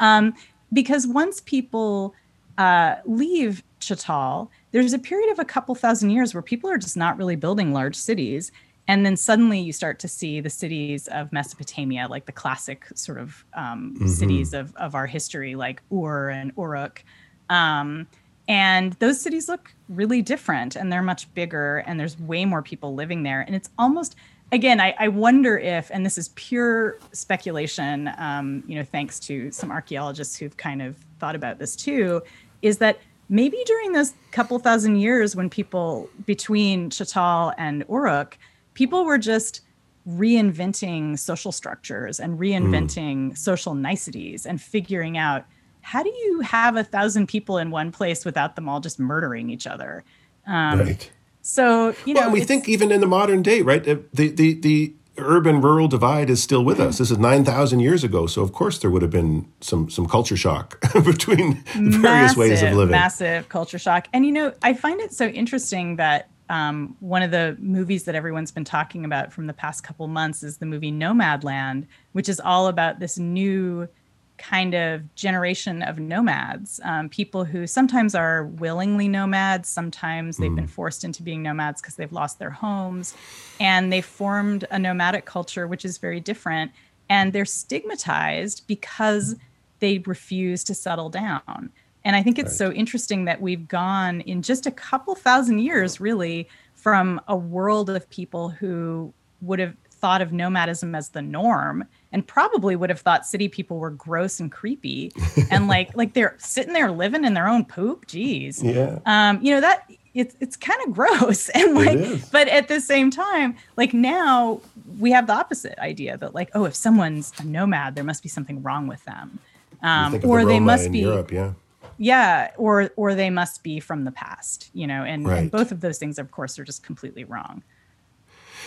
[0.00, 0.34] Um,
[0.72, 2.14] because once people
[2.58, 6.96] uh, leave Chatal, there's a period of a couple thousand years where people are just
[6.96, 8.50] not really building large cities
[8.86, 13.18] and then suddenly you start to see the cities of Mesopotamia, like the classic sort
[13.18, 14.08] of um, mm-hmm.
[14.08, 17.02] cities of, of our history, like Ur and Uruk.
[17.48, 18.06] Um,
[18.46, 22.94] and those cities look really different and they're much bigger and there's way more people
[22.94, 23.40] living there.
[23.40, 24.16] And it's almost,
[24.52, 29.50] again, I, I wonder if, and this is pure speculation, um, you know, thanks to
[29.50, 32.22] some archaeologists who've kind of thought about this too,
[32.60, 32.98] is that
[33.30, 38.36] maybe during those couple thousand years when people between Chatal and Uruk,
[38.74, 39.62] people were just
[40.08, 43.38] reinventing social structures and reinventing mm.
[43.38, 45.46] social niceties and figuring out
[45.80, 49.50] how do you have a thousand people in one place without them all just murdering
[49.50, 50.04] each other?
[50.46, 51.10] Um, right.
[51.40, 54.94] so you know well, we think even in the modern day right the the the
[55.16, 56.98] urban rural divide is still with us.
[56.98, 60.36] This is 9000 years ago so of course there would have been some some culture
[60.36, 62.90] shock between various massive, ways of living.
[62.90, 64.08] massive culture shock.
[64.12, 68.14] And you know i find it so interesting that um, one of the movies that
[68.14, 72.40] everyone's been talking about from the past couple months is the movie Nomadland, which is
[72.40, 73.88] all about this new
[74.36, 80.56] kind of generation of nomads, um, people who sometimes are willingly nomads, sometimes they've mm.
[80.56, 83.14] been forced into being nomads because they've lost their homes,
[83.60, 86.72] and they formed a nomadic culture which is very different,
[87.08, 89.36] and they're stigmatized because
[89.78, 91.70] they refuse to settle down.
[92.04, 92.70] And I think it's right.
[92.70, 97.88] so interesting that we've gone in just a couple thousand years, really, from a world
[97.88, 103.00] of people who would have thought of nomadism as the norm and probably would have
[103.00, 105.10] thought city people were gross and creepy
[105.50, 108.06] and like like they're sitting there living in their own poop?
[108.06, 108.62] Geez.
[108.62, 108.98] Yeah.
[109.06, 113.10] Um you know that it's it's kind of gross and like but at the same
[113.10, 114.60] time like now
[114.98, 118.28] we have the opposite idea that like oh if someone's a nomad there must be
[118.28, 119.38] something wrong with them.
[119.82, 121.52] Um, or the they must be Europe, yeah
[121.98, 125.38] yeah or or they must be from the past you know and, right.
[125.38, 127.62] and both of those things of course are just completely wrong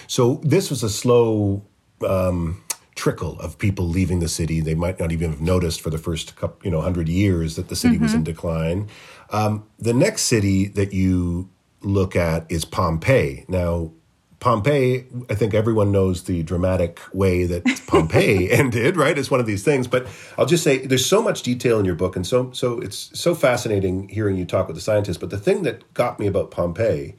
[0.07, 1.63] so this was a slow
[2.07, 2.63] um,
[2.95, 6.35] trickle of people leaving the city they might not even have noticed for the first
[6.35, 8.03] couple you know 100 years that the city mm-hmm.
[8.03, 8.31] was in mm-hmm.
[8.31, 8.87] decline
[9.29, 11.49] um, the next city that you
[11.81, 13.91] look at is pompeii now
[14.39, 19.17] Pompeii, I think everyone knows the dramatic way that Pompeii ended, right?
[19.17, 19.87] It's one of these things.
[19.87, 23.09] But I'll just say there's so much detail in your book, and so so it's
[23.19, 25.17] so fascinating hearing you talk with the scientists.
[25.17, 27.15] But the thing that got me about Pompeii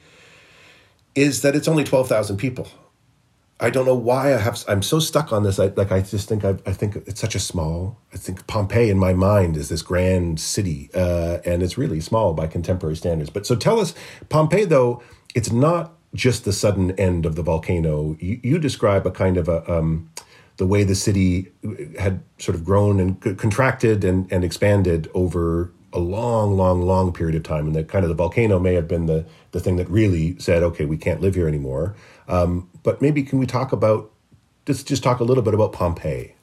[1.17, 2.69] is that it's only twelve thousand people.
[3.61, 4.65] I don't know why I have.
[4.69, 5.59] I'm so stuck on this.
[5.59, 5.91] I like.
[5.91, 6.45] I just think.
[6.45, 7.99] I, I think it's such a small.
[8.15, 12.35] I think Pompeii in my mind is this grand city, uh, and it's really small
[12.35, 13.31] by contemporary standards.
[13.31, 13.95] But so tell us,
[14.29, 15.03] Pompeii though,
[15.35, 18.17] it's not just the sudden end of the volcano.
[18.21, 20.11] You, you describe a kind of a um,
[20.57, 21.53] the way the city
[21.99, 27.35] had sort of grown and contracted and, and expanded over a long, long, long period
[27.35, 29.89] of time, and that kind of the volcano may have been the the thing that
[29.89, 31.95] really said, okay, we can't live here anymore.
[32.29, 34.11] Um, but maybe can we talk about
[34.67, 36.35] just just talk a little bit about Pompeii?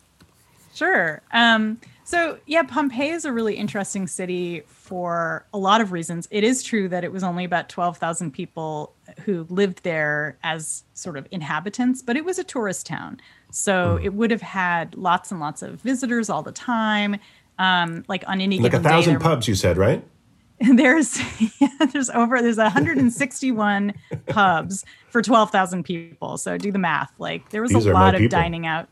[0.73, 1.21] Sure.
[1.31, 6.27] Um, so, yeah, Pompeii is a really interesting city for a lot of reasons.
[6.29, 11.17] It is true that it was only about 12,000 people who lived there as sort
[11.17, 13.19] of inhabitants, but it was a tourist town.
[13.49, 14.05] So, mm.
[14.05, 17.17] it would have had lots and lots of visitors all the time.
[17.57, 20.05] Um, like on any like a thousand day, pubs, you said, right?
[20.59, 21.19] There's
[21.59, 23.93] yeah, there's over there's 161
[24.27, 26.37] pubs for 12,000 people.
[26.37, 27.11] So do the math.
[27.17, 28.39] Like there was These a lot of people.
[28.39, 28.87] dining out.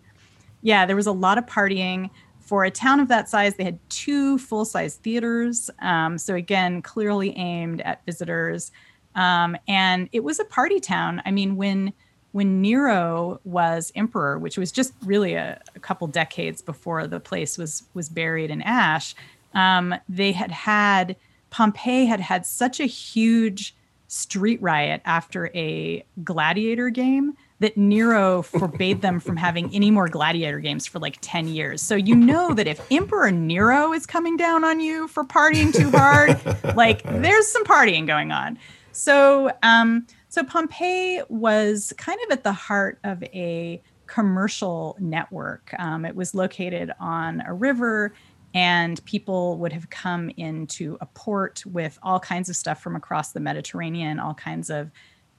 [0.62, 2.10] Yeah, there was a lot of partying
[2.43, 5.69] for a town of that size, they had two full size theaters.
[5.79, 8.71] Um, so, again, clearly aimed at visitors.
[9.15, 11.21] Um, and it was a party town.
[11.25, 11.93] I mean, when
[12.34, 17.58] when Nero was emperor, which was just really a, a couple decades before the place
[17.58, 19.15] was was buried in ash,
[19.53, 21.15] um, they had had
[21.51, 23.75] Pompeii had had such a huge
[24.08, 30.60] street riot after a gladiator game that Nero forbade them from having any more gladiator
[30.60, 31.82] games for like 10 years.
[31.82, 35.89] So you know that if Emperor Nero is coming down on you for partying too
[35.89, 36.38] hard,
[36.76, 38.60] like there's some partying going on.
[38.91, 45.73] So um So Pompeii was kind of at the heart of a commercial network.
[45.80, 48.13] Um, it was located on a river,
[48.54, 53.32] and people would have come into a port with all kinds of stuff from across
[53.32, 54.91] the Mediterranean, all kinds of,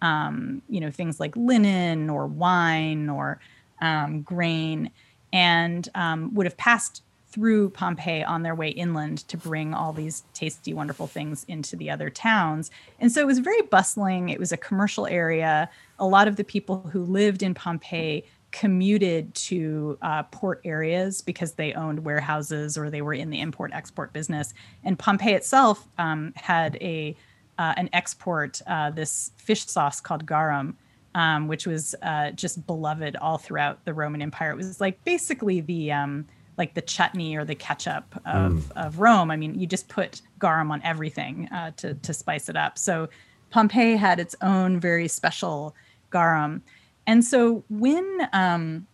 [0.04, 3.40] um, you know, things like linen or wine or
[3.80, 4.90] um, grain,
[5.32, 10.22] and um, would have passed through Pompeii on their way inland to bring all these
[10.34, 12.70] tasty, wonderful things into the other towns.
[13.00, 14.28] And so it was very bustling.
[14.28, 15.68] It was a commercial area.
[15.98, 21.54] A lot of the people who lived in Pompeii commuted to uh, port areas because
[21.54, 24.54] they owned warehouses or they were in the import export business.
[24.84, 27.16] And Pompeii itself um, had a
[27.58, 30.76] uh, an export uh, this fish sauce called garum.
[31.16, 34.50] Um, which was uh, just beloved all throughout the Roman Empire.
[34.50, 38.72] It was like basically the um, like the chutney or the ketchup of, mm.
[38.76, 39.30] of Rome.
[39.30, 42.78] I mean, you just put garum on everything uh, to to spice it up.
[42.78, 43.08] So
[43.50, 45.74] Pompeii had its own very special
[46.10, 46.62] garum,
[47.06, 48.86] and so when um,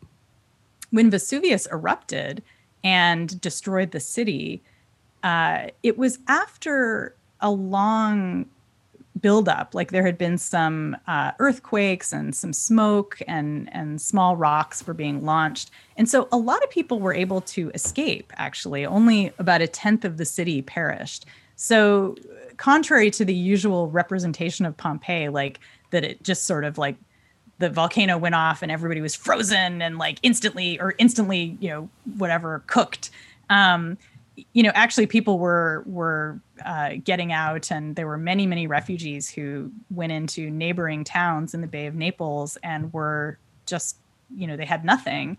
[0.91, 2.43] when Vesuvius erupted
[2.83, 4.63] and destroyed the city,
[5.23, 8.47] uh, it was after a long
[9.21, 9.75] buildup.
[9.75, 14.95] Like there had been some uh, earthquakes and some smoke and and small rocks were
[14.95, 18.33] being launched, and so a lot of people were able to escape.
[18.37, 21.27] Actually, only about a tenth of the city perished.
[21.57, 22.17] So,
[22.57, 26.97] contrary to the usual representation of Pompeii, like that it just sort of like
[27.59, 31.89] the volcano went off and everybody was frozen and like instantly or instantly you know
[32.17, 33.11] whatever cooked
[33.51, 33.99] um,
[34.53, 39.31] you know, actually people were were uh, getting out, and there were many many refugees
[39.31, 43.97] who went into neighboring towns in the Bay of Naples and were just
[44.35, 45.39] you know they had nothing.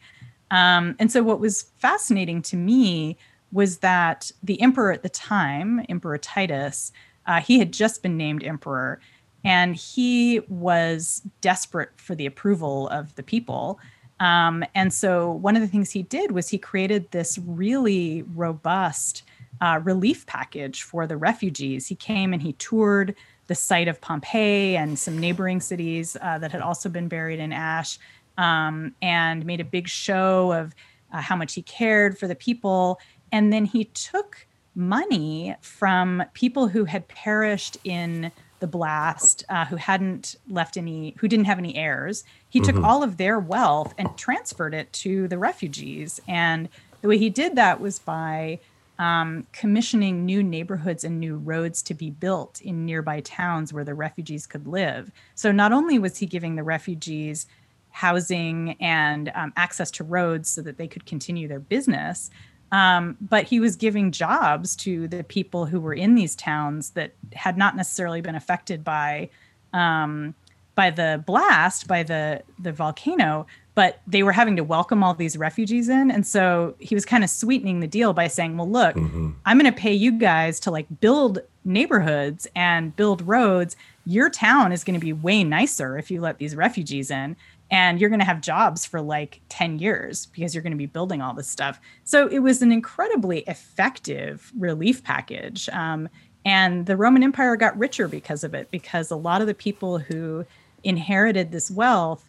[0.52, 3.18] Um, and so what was fascinating to me
[3.52, 6.92] was that the emperor at the time, Emperor Titus,
[7.26, 9.00] uh, he had just been named emperor,
[9.44, 13.80] and he was desperate for the approval of the people.
[14.22, 19.24] Um, and so one of the things he did was he created this really robust
[19.62, 21.88] uh, relief package for the refugees.
[21.88, 23.16] He came and he toured
[23.48, 27.52] the site of Pompeii and some neighboring cities uh, that had also been buried in
[27.52, 27.98] ash
[28.38, 30.76] um, and made a big show of
[31.12, 33.00] uh, how much he cared for the people.
[33.32, 39.76] And then he took money from people who had perished in the blast, uh, who
[39.76, 42.24] hadn't left any, who didn't have any heirs.
[42.50, 42.78] He mm-hmm.
[42.78, 46.22] took all of their wealth and transferred it to the refugees.
[46.28, 46.70] And
[47.02, 48.60] the way he did that was by
[49.00, 53.96] um, commissioning new neighborhoods and new roads to be built in nearby towns where the
[53.96, 55.12] refugees could live.
[55.34, 57.48] So not only was he giving the refugees
[57.90, 62.30] housing and um, access to roads so that they could continue their business,
[62.72, 67.12] um, but he was giving jobs to the people who were in these towns that
[67.34, 69.30] had not necessarily been affected by
[69.74, 70.34] um,
[70.76, 75.38] by the blast, by the the volcano, but they were having to welcome all these
[75.38, 78.96] refugees in, and so he was kind of sweetening the deal by saying, "Well, look,
[78.96, 79.32] mm-hmm.
[79.46, 83.76] I'm going to pay you guys to like build neighborhoods and build roads.
[84.06, 87.36] Your town is going to be way nicer if you let these refugees in."
[87.72, 90.86] And you're going to have jobs for like 10 years because you're going to be
[90.86, 91.80] building all this stuff.
[92.04, 95.70] So it was an incredibly effective relief package.
[95.70, 96.10] Um,
[96.44, 100.00] and the Roman Empire got richer because of it, because a lot of the people
[100.00, 100.46] who
[100.84, 102.28] inherited this wealth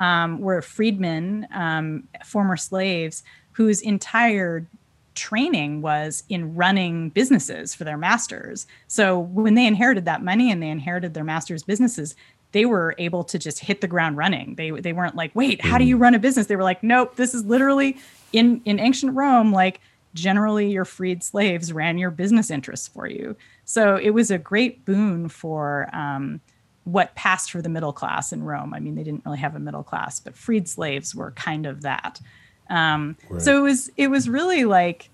[0.00, 3.22] um, were freedmen, um, former slaves,
[3.52, 4.66] whose entire
[5.14, 8.66] training was in running businesses for their masters.
[8.88, 12.16] So when they inherited that money and they inherited their masters' businesses,
[12.52, 14.54] they were able to just hit the ground running.
[14.56, 16.00] They they weren't like, wait, how do you mm.
[16.00, 16.46] run a business?
[16.46, 17.96] They were like, nope, this is literally
[18.32, 19.80] in in ancient Rome, like
[20.14, 23.36] generally your freed slaves ran your business interests for you.
[23.64, 26.40] So it was a great boon for um,
[26.84, 28.74] what passed for the middle class in Rome.
[28.74, 31.82] I mean, they didn't really have a middle class, but freed slaves were kind of
[31.82, 32.20] that.
[32.68, 33.40] Um, right.
[33.40, 35.10] So it was it was really like,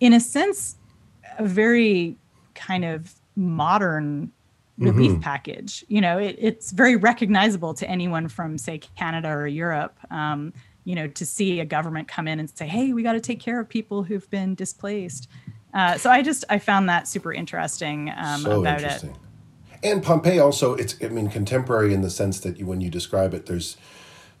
[0.00, 0.76] in a sense,
[1.38, 2.16] a very
[2.54, 4.32] kind of modern
[4.78, 5.20] relief mm-hmm.
[5.20, 5.84] package.
[5.88, 9.98] You know, it, it's very recognizable to anyone from, say, Canada or Europe.
[10.10, 10.52] Um,
[10.84, 13.40] you know, to see a government come in and say, "Hey, we got to take
[13.40, 15.28] care of people who've been displaced."
[15.74, 19.10] Uh, so I just I found that super interesting um, so about interesting.
[19.10, 19.16] it.
[19.82, 23.34] And Pompeii also, it's I mean contemporary in the sense that you, when you describe
[23.34, 23.76] it, there's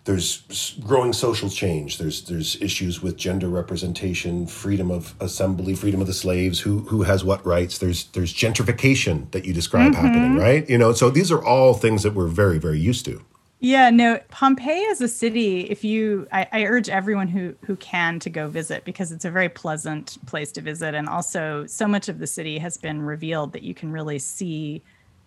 [0.06, 1.98] there's growing social change.
[1.98, 7.02] There's there's issues with gender representation, freedom of assembly, freedom of the slaves, who who
[7.02, 7.78] has what rights.
[7.78, 10.06] There's there's gentrification that you describe mm-hmm.
[10.06, 10.68] happening, right?
[10.70, 13.20] You know, so these are all things that we're very very used to.
[13.58, 18.20] Yeah, no, Pompeii as a city, if you I, I urge everyone who who can
[18.20, 20.94] to go visit because it's a very pleasant place to visit.
[20.94, 24.82] And also so much of the city has been revealed that you can really see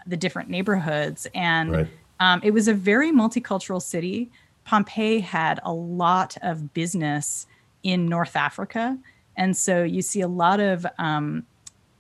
[0.08, 1.28] the different neighborhoods.
[1.36, 1.88] And right
[2.22, 4.30] Um, it was a very multicultural city.
[4.70, 7.48] Pompeii had a lot of business
[7.82, 9.00] in North Africa.
[9.36, 11.44] And so you see a lot of um,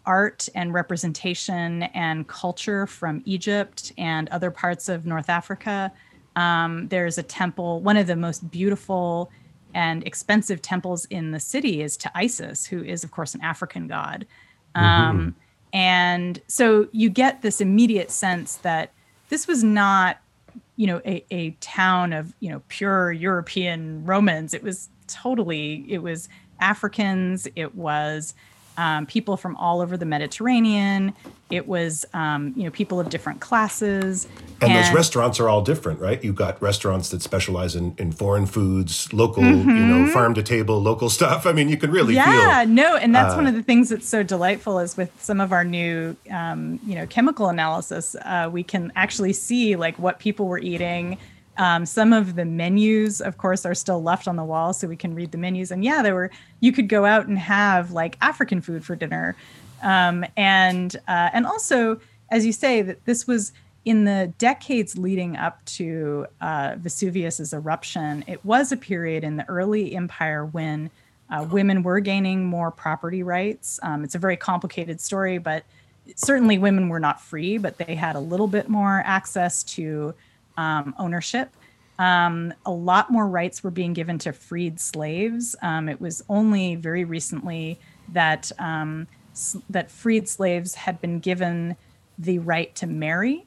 [0.05, 5.91] art and representation and culture from Egypt and other parts of North Africa.
[6.35, 9.31] Um, there's a temple, one of the most beautiful
[9.73, 13.87] and expensive temples in the city is to Isis, who is, of course, an African
[13.87, 14.27] god.
[14.75, 14.85] Mm-hmm.
[14.85, 15.35] Um,
[15.73, 18.93] and so you get this immediate sense that
[19.29, 20.19] this was not,
[20.79, 24.53] you know, a, a town of, you know, pure European Romans.
[24.53, 26.29] It was totally, it was
[26.61, 28.33] Africans, it was
[28.79, 31.13] um, people from all over the Mediterranean.
[31.49, 34.25] It was, um, you know, people of different classes.
[34.61, 36.23] And, and, those restaurants are all different, right?
[36.23, 39.69] You've got restaurants that specialize in, in foreign foods, local, mm-hmm.
[39.69, 41.45] you know, farm to table, local stuff.
[41.45, 43.89] I mean, you can really yeah, feel, no, and that's uh, one of the things
[43.89, 48.49] that's so delightful is with some of our new, um, you know, chemical analysis, uh,
[48.49, 51.17] we can actually see like what people were eating
[51.59, 54.95] um, some of the menus, of course, are still left on the wall, so we
[54.95, 55.71] can read the menus.
[55.71, 56.31] And yeah, there were
[56.61, 59.35] you could go out and have like African food for dinner,
[59.83, 61.99] um, and uh, and also,
[62.29, 63.51] as you say, that this was
[63.83, 68.23] in the decades leading up to uh, Vesuvius's eruption.
[68.25, 70.89] It was a period in the early empire when
[71.29, 73.79] uh, women were gaining more property rights.
[73.83, 75.63] Um, it's a very complicated story, but
[76.15, 80.13] certainly women were not free, but they had a little bit more access to
[80.59, 81.55] um, ownership.
[81.97, 85.55] Um, a lot more rights were being given to freed slaves.
[85.61, 87.79] Um, it was only very recently
[88.09, 89.07] that um,
[89.69, 91.75] that freed slaves had been given
[92.17, 93.45] the right to marry.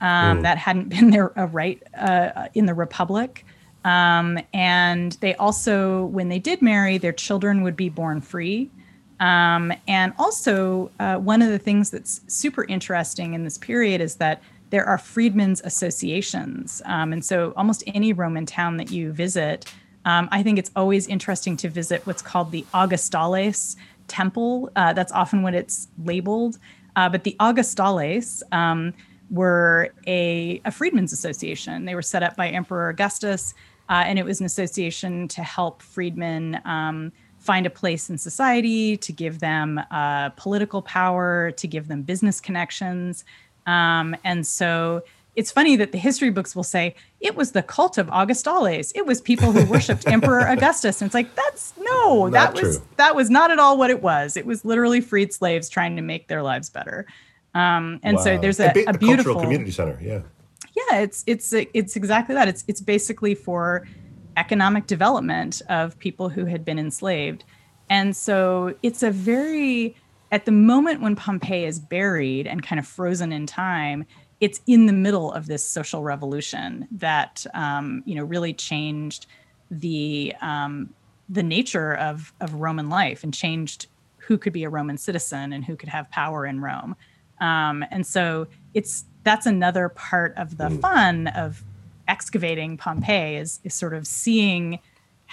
[0.00, 0.42] Mm.
[0.42, 3.44] That hadn't been their a right uh, in the republic.
[3.84, 8.70] Um, and they also, when they did marry, their children would be born free.
[9.20, 14.16] Um, and also, uh, one of the things that's super interesting in this period is
[14.16, 14.42] that
[14.74, 16.82] there are freedmen's associations.
[16.84, 19.72] Um, and so almost any Roman town that you visit,
[20.04, 23.76] um, I think it's always interesting to visit what's called the Augustales
[24.08, 24.72] temple.
[24.74, 26.58] Uh, that's often what it's labeled.
[26.96, 28.92] Uh, but the Augustales um,
[29.30, 31.84] were a, a, freedmen's association.
[31.84, 33.54] They were set up by Emperor Augustus,
[33.88, 38.96] uh, and it was an association to help freedmen um, find a place in society,
[38.96, 43.24] to give them uh, political power, to give them business connections.
[43.66, 45.02] Um, and so
[45.36, 48.92] it's funny that the history books will say it was the cult of Augustales.
[48.94, 51.00] It was people who worshipped Emperor Augustus.
[51.00, 52.86] And it's like, that's no, not that was true.
[52.96, 54.36] that was not at all what it was.
[54.36, 57.06] It was literally freed slaves trying to make their lives better.
[57.54, 58.24] Um, and wow.
[58.24, 59.98] so there's a, a, a beautiful community center.
[60.00, 60.22] Yeah.
[60.90, 62.48] Yeah, it's it's it's exactly that.
[62.48, 63.86] It's it's basically for
[64.36, 67.44] economic development of people who had been enslaved.
[67.90, 69.94] And so it's a very
[70.34, 74.04] at the moment when Pompeii is buried and kind of frozen in time,
[74.40, 79.26] it's in the middle of this social revolution that um, you know really changed
[79.70, 80.92] the um,
[81.28, 85.64] the nature of of Roman life and changed who could be a Roman citizen and
[85.64, 86.96] who could have power in Rome.
[87.40, 90.80] Um, and so it's that's another part of the mm.
[90.80, 91.62] fun of
[92.08, 94.80] excavating Pompeii is, is sort of seeing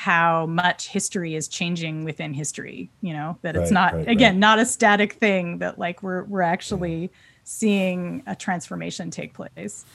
[0.01, 4.33] how much history is changing within history you know that it's right, not right, again
[4.33, 4.39] right.
[4.39, 7.11] not a static thing that like we're we're actually
[7.43, 9.85] seeing a transformation take place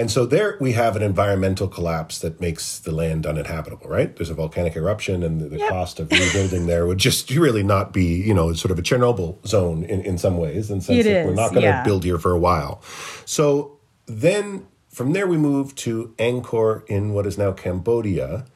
[0.00, 4.16] and so there we have an environmental collapse that makes the land uninhabitable, right?
[4.16, 5.68] There's a volcanic eruption, and the, the yep.
[5.68, 9.46] cost of rebuilding there would just really not be, you know, sort of a Chernobyl
[9.46, 11.84] zone in, in some ways, and sense it that is, we're not going to yeah.
[11.84, 12.80] build here for a while.
[13.26, 18.46] So then from there we move to Angkor in what is now Cambodia.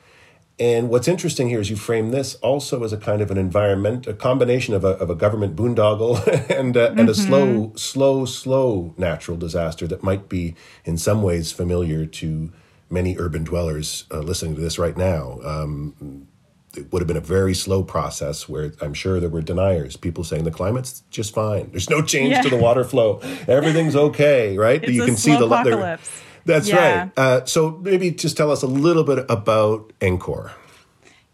[0.59, 4.07] And what's interesting here is you frame this also as a kind of an environment,
[4.07, 7.01] a combination of a, of a government boondoggle and, uh, mm-hmm.
[7.01, 7.77] and a slow, mm-hmm.
[7.77, 12.53] slow, slow natural disaster that might be in some ways familiar to
[12.89, 15.41] many urban dwellers uh, listening to this right now.
[15.45, 16.29] Um,
[16.77, 20.25] it would have been a very slow process where I'm sure there were deniers, people
[20.25, 21.71] saying the climate's just fine.
[21.71, 22.43] There's no change yeah.
[22.43, 23.21] to the water flow.
[23.49, 24.83] Everything's okay, right?
[24.85, 26.11] It's you can see the apocalypse.
[26.45, 26.99] That's yeah.
[26.99, 27.13] right.
[27.17, 30.53] Uh, so maybe just tell us a little bit about Angkor.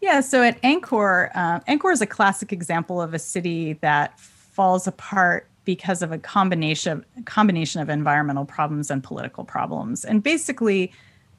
[0.00, 4.86] Yeah, so at Angkor, uh, Angkor is a classic example of a city that falls
[4.86, 10.04] apart because of a combination combination of environmental problems and political problems.
[10.04, 10.90] And basically,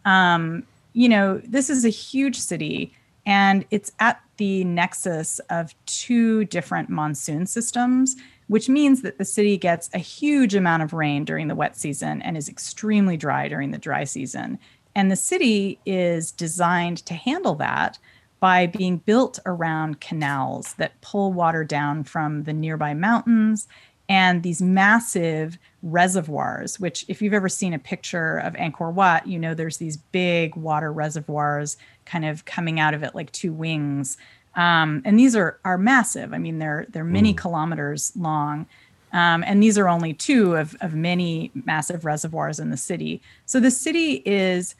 [0.06, 0.64] um,
[0.94, 2.94] you know, this is a huge city,
[3.26, 8.16] and it's at the nexus of two different monsoon systems
[8.52, 12.22] which means that the city gets a huge amount of rain during the wet season
[12.22, 14.60] and is extremely dry during the dry season.
[14.94, 17.98] And the city is designed to handle that
[18.42, 23.70] by being built around canals that pull water down from the nearby mountains
[24.10, 29.40] and these massive reservoirs, which, if you've ever seen a picture of Angkor Wat, you
[29.40, 34.18] know there's these big water reservoirs kind of coming out of it like two wings.
[34.56, 36.34] Um, and these are are massive.
[36.34, 37.38] I mean, they're they're many mm.
[37.38, 38.66] kilometers long.
[39.14, 43.22] Um, and these are only two of, of many massive reservoirs in the city.
[43.46, 44.74] So the city is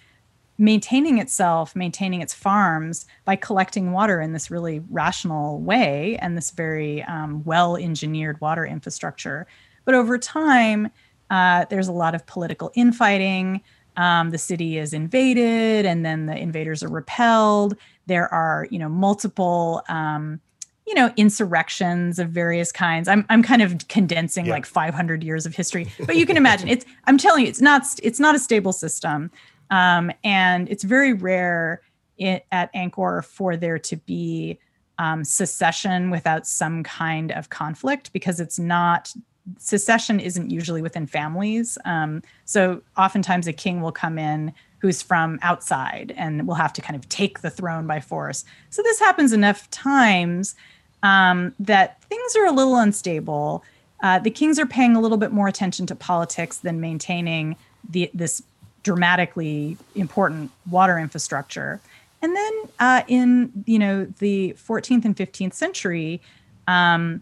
[0.58, 6.52] maintaining itself, maintaining its farms by collecting water in this really rational way and this
[6.52, 9.48] very um, well engineered water infrastructure.
[9.86, 10.92] But over time,
[11.30, 13.62] uh, there's a lot of political infighting.
[13.98, 17.76] Um, the city is invaded, and then the invaders are repelled.
[18.08, 20.40] There are, you know, multiple, um,
[20.88, 23.08] you know, insurrections of various kinds.
[23.08, 24.54] I'm I'm kind of condensing yeah.
[24.54, 26.86] like 500 years of history, but you can imagine it's.
[27.06, 29.32] I'm telling you, it's not it's not a stable system,
[29.70, 31.82] um, and it's very rare
[32.18, 34.60] it, at Angkor for there to be
[34.98, 39.12] um, secession without some kind of conflict because it's not
[39.58, 41.78] secession isn't usually within families.
[41.86, 46.82] Um, so oftentimes a king will come in who's from outside and will have to
[46.82, 48.44] kind of take the throne by force.
[48.72, 50.56] So this happens enough times
[51.04, 53.64] um, that things are a little unstable.
[54.02, 57.56] Uh, the kings are paying a little bit more attention to politics than maintaining
[57.88, 58.42] the, this
[58.82, 61.80] dramatically important water infrastructure.
[62.24, 66.22] And then uh, in you know the 14th and 15th century,
[66.68, 67.22] um,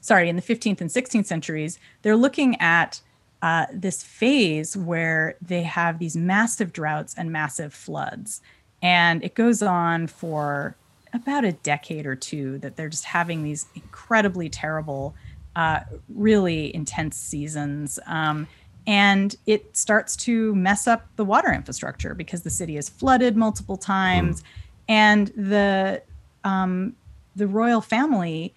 [0.00, 3.00] sorry, in the 15th and 16th centuries, they're looking at
[3.42, 8.40] uh, this phase where they have these massive droughts and massive floods.
[8.80, 10.76] And it goes on for
[11.12, 15.14] about a decade or two that they're just having these incredibly terrible,
[15.56, 17.98] uh, really intense seasons.
[18.06, 18.46] Um,
[18.86, 23.76] and it starts to mess up the water infrastructure because the city is flooded multiple
[23.76, 24.40] times.
[24.40, 24.46] Mm.
[24.88, 26.02] And the
[26.44, 26.96] um,
[27.36, 28.52] the royal family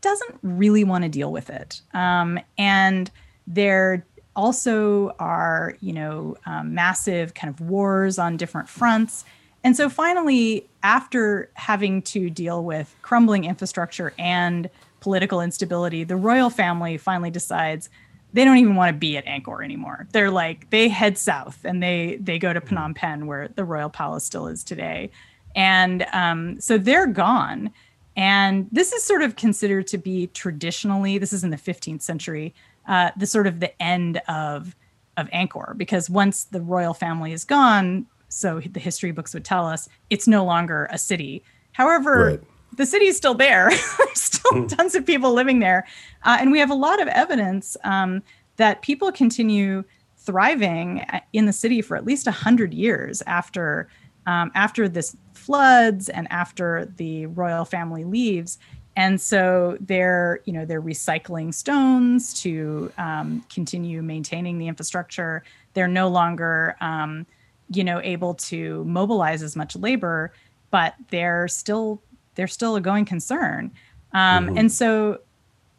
[0.00, 1.80] doesn't really want to deal with it.
[1.94, 3.10] Um, and
[3.46, 4.04] there
[4.40, 9.26] also are, you know, um, massive kind of wars on different fronts.
[9.62, 14.70] And so finally, after having to deal with crumbling infrastructure and
[15.00, 17.90] political instability, the royal family finally decides
[18.32, 20.06] they don't even want to be at Angkor anymore.
[20.12, 23.90] They're like they head south and they they go to Phnom Penh, where the royal
[23.90, 25.10] palace still is today,
[25.54, 27.70] and um, so they're gone.
[28.16, 32.54] And this is sort of considered to be traditionally, this is in the 15th century,
[32.86, 34.74] uh, the sort of the end of
[35.16, 39.66] of Angkor, because once the royal family is gone, so the history books would tell
[39.66, 41.42] us, it's no longer a city.
[41.72, 42.40] However, right.
[42.76, 43.68] the city is still there.
[43.98, 44.76] There's still mm.
[44.76, 45.86] tons of people living there,
[46.24, 48.22] uh, and we have a lot of evidence um,
[48.56, 49.84] that people continue
[50.16, 53.88] thriving uh, in the city for at least a hundred years after
[54.26, 58.58] um, after this floods and after the royal family leaves
[58.96, 65.42] and so they're you know they're recycling stones to um, continue maintaining the infrastructure
[65.74, 67.26] they're no longer um,
[67.70, 70.32] you know able to mobilize as much labor
[70.70, 72.00] but they're still
[72.34, 73.70] they're still a going concern
[74.12, 74.58] um, mm-hmm.
[74.58, 75.20] and so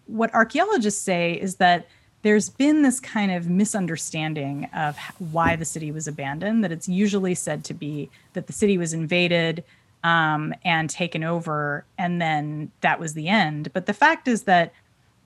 [0.08, 1.88] what archaeologists say is that
[2.24, 4.98] there's been this kind of misunderstanding of
[5.32, 8.94] why the city was abandoned, that it's usually said to be that the city was
[8.94, 9.64] invaded
[10.04, 13.72] um, and taken over, and then that was the end.
[13.74, 14.74] But the fact is that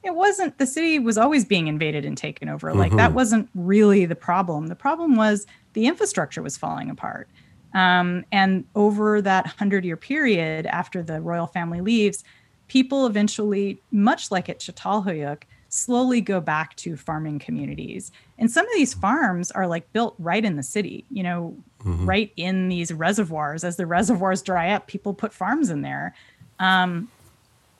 [0.03, 2.69] it wasn't, the city was always being invaded and taken over.
[2.69, 2.79] Mm-hmm.
[2.79, 3.15] Like that mm-hmm.
[3.15, 4.67] wasn't really the problem.
[4.67, 7.27] The problem was the infrastructure was falling apart.
[7.73, 12.23] Um, and over that 100 year period after the royal family leaves,
[12.67, 15.43] people eventually, much like at Çatalhöyük,
[15.75, 18.11] slowly go back to farming communities.
[18.37, 22.05] And some of these farms are like built right in the city, you know, mm-hmm.
[22.05, 23.63] right in these reservoirs.
[23.63, 26.15] As the reservoirs dry up, people put farms in there.
[26.59, 27.09] Um,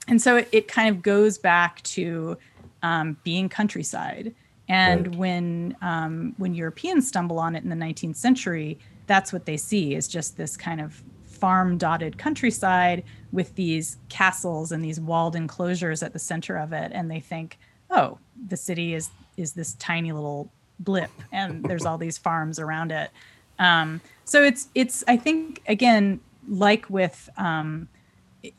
[0.07, 2.37] and so it, it, kind of goes back to
[2.83, 4.35] um, being countryside.
[4.67, 5.15] And right.
[5.15, 8.77] when um, when Europeans stumble on it in the 19th century,
[9.07, 14.71] that's what they see is just this kind of farm dotted countryside with these castles
[14.71, 17.59] and these walled enclosures at the center of it and they think
[17.89, 18.17] oh,
[18.47, 23.11] the city is is this tiny little blip, and there's all these farms around it.
[23.59, 27.87] Um, so it's it's I think again like with um,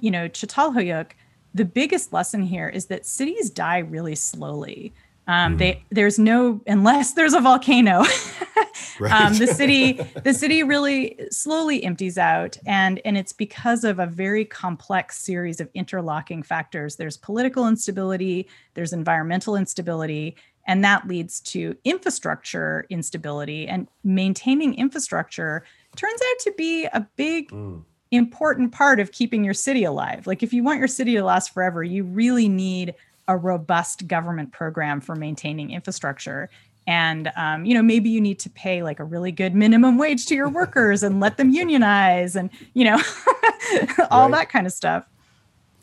[0.00, 1.12] you know Çatalhöyük,
[1.54, 4.92] the biggest lesson here is that cities die really slowly.
[5.28, 8.04] Um, they there's no unless there's a volcano.
[9.00, 9.12] right.
[9.12, 14.06] um, the city the city really slowly empties out, and and it's because of a
[14.06, 16.96] very complex series of interlocking factors.
[16.96, 23.66] There's political instability, there's environmental instability, and that leads to infrastructure instability.
[23.66, 25.64] And maintaining infrastructure
[25.96, 27.50] turns out to be a big.
[27.50, 27.82] Mm.
[28.12, 30.28] Important part of keeping your city alive.
[30.28, 32.94] Like, if you want your city to last forever, you really need
[33.28, 36.48] a robust government program for maintaining infrastructure
[36.86, 40.26] and um, you know maybe you need to pay like a really good minimum wage
[40.26, 42.96] to your workers and let them unionize and you know
[44.10, 44.32] all right.
[44.32, 45.04] that kind of stuff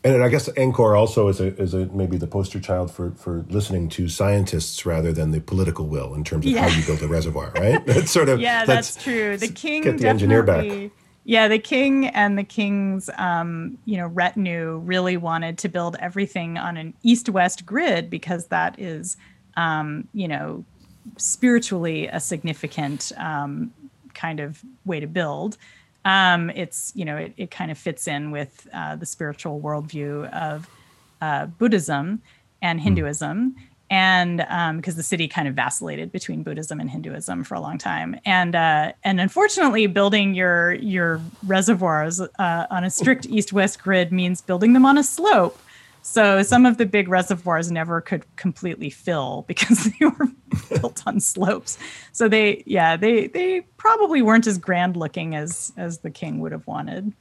[0.04, 3.46] and I guess Angkor also is a, is a maybe the poster child for, for
[3.48, 6.68] listening to scientists rather than the political will in terms of yeah.
[6.68, 7.84] how you build a reservoir, right?
[7.86, 9.38] That's sort of yeah, that's true.
[9.38, 10.90] The king get the engineer back.
[11.26, 16.58] Yeah, the king and the king's um, you know retinue really wanted to build everything
[16.58, 19.16] on an east-west grid because that is
[19.56, 20.64] um, you know
[21.16, 23.72] spiritually a significant um,
[24.12, 25.56] kind of way to build.
[26.04, 30.30] Um, it's you know it, it kind of fits in with uh, the spiritual worldview
[30.30, 30.68] of
[31.22, 32.20] uh, Buddhism
[32.60, 32.84] and hmm.
[32.84, 33.56] Hinduism,
[33.90, 34.38] and
[34.76, 38.18] because um, the city kind of vacillated between Buddhism and Hinduism for a long time,
[38.24, 44.40] and uh, and unfortunately, building your your reservoirs uh, on a strict east-west grid means
[44.40, 45.58] building them on a slope.
[46.02, 50.28] So some of the big reservoirs never could completely fill because they were
[50.68, 51.78] built on slopes.
[52.12, 56.52] So they, yeah, they they probably weren't as grand looking as as the king would
[56.52, 57.12] have wanted.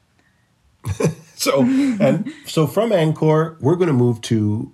[1.36, 4.72] so and so from Angkor, we're going to move to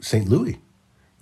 [0.00, 0.28] St.
[0.28, 0.58] Louis,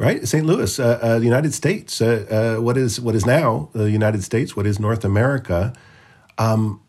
[0.01, 0.26] right?
[0.26, 0.46] St.
[0.46, 2.01] Louis, uh, uh, the United States.
[2.01, 4.57] Uh, what is what is now the United States?
[4.57, 5.74] What is North America?
[6.38, 6.80] Um,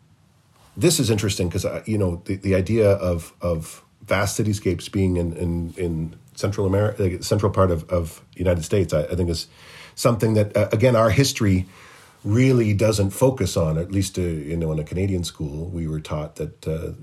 [0.77, 5.33] this is interesting because you know the, the idea of of vast cityscapes being in
[5.33, 9.47] in, in Central America, central part of of United States, I, I think is
[9.95, 11.65] something that uh, again our history
[12.23, 13.77] really doesn't focus on.
[13.77, 16.65] At least uh, you know in a Canadian school, we were taught that.
[16.65, 16.93] Uh,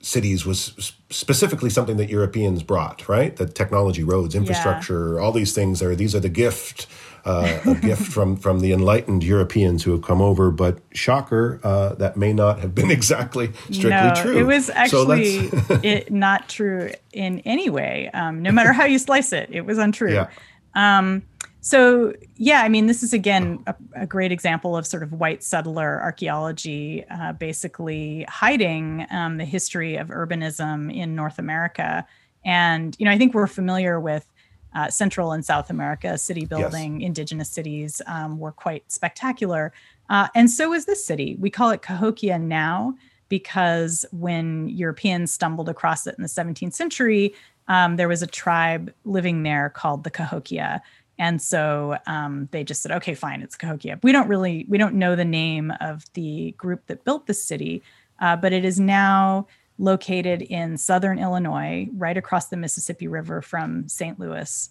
[0.00, 3.36] cities was specifically something that Europeans brought, right?
[3.36, 5.20] That technology, roads, infrastructure, yeah.
[5.20, 6.86] all these things are these are the gift
[7.24, 10.50] uh, a gift from from the enlightened Europeans who have come over.
[10.50, 14.38] But shocker, uh, that may not have been exactly strictly no, true.
[14.38, 18.10] It was actually so it, not true in any way.
[18.12, 20.10] Um, no matter how you slice it, it was untrue.
[20.20, 20.28] Yeah.
[20.74, 21.22] Um,
[21.60, 25.42] so yeah, I mean, this is again a, a, great example of sort of white
[25.42, 32.06] settler archaeology, uh, basically hiding um, the history of urbanism in North America.
[32.44, 34.26] And you know, I think we're familiar with
[34.74, 37.06] uh, Central and South America, city building, yes.
[37.08, 39.72] indigenous cities um, were quite spectacular.
[40.08, 41.36] Uh, and so is this city.
[41.38, 42.94] We call it Cahokia now
[43.28, 47.34] because when Europeans stumbled across it in the 17th century,
[47.68, 50.82] um, there was a tribe living there called the Cahokia.
[51.20, 54.00] And so um, they just said, okay, fine, it's Cahokia.
[54.02, 57.82] We don't really, we don't know the name of the group that built the city,
[58.20, 59.46] uh, but it is now
[59.76, 64.18] located in southern Illinois, right across the Mississippi River from St.
[64.18, 64.70] Louis.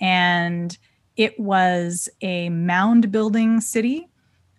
[0.00, 0.78] And
[1.16, 4.08] it was a mound building city.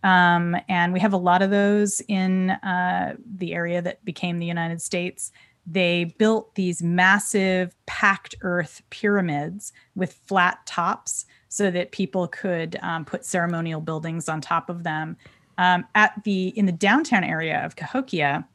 [0.03, 4.45] Um, and we have a lot of those in uh, the area that became the
[4.45, 5.31] United States.
[5.71, 13.05] They built these massive packed earth pyramids with flat tops so that people could um,
[13.05, 15.15] put ceremonial buildings on top of them.
[15.59, 18.47] Um, at the in the downtown area of Cahokia,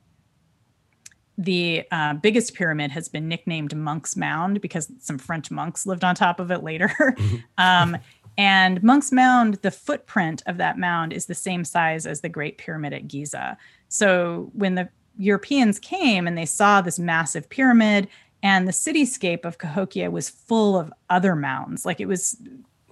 [1.38, 6.14] the uh, biggest pyramid has been nicknamed Monk's Mound because some French monks lived on
[6.14, 6.88] top of it later.
[6.98, 7.36] Mm-hmm.
[7.58, 7.96] um,
[8.36, 12.58] and Monk's Mound, the footprint of that mound is the same size as the Great
[12.58, 13.56] Pyramid at Giza.
[13.88, 18.08] So when the Europeans came and they saw this massive pyramid,
[18.42, 22.36] and the cityscape of Cahokia was full of other mounds, like it was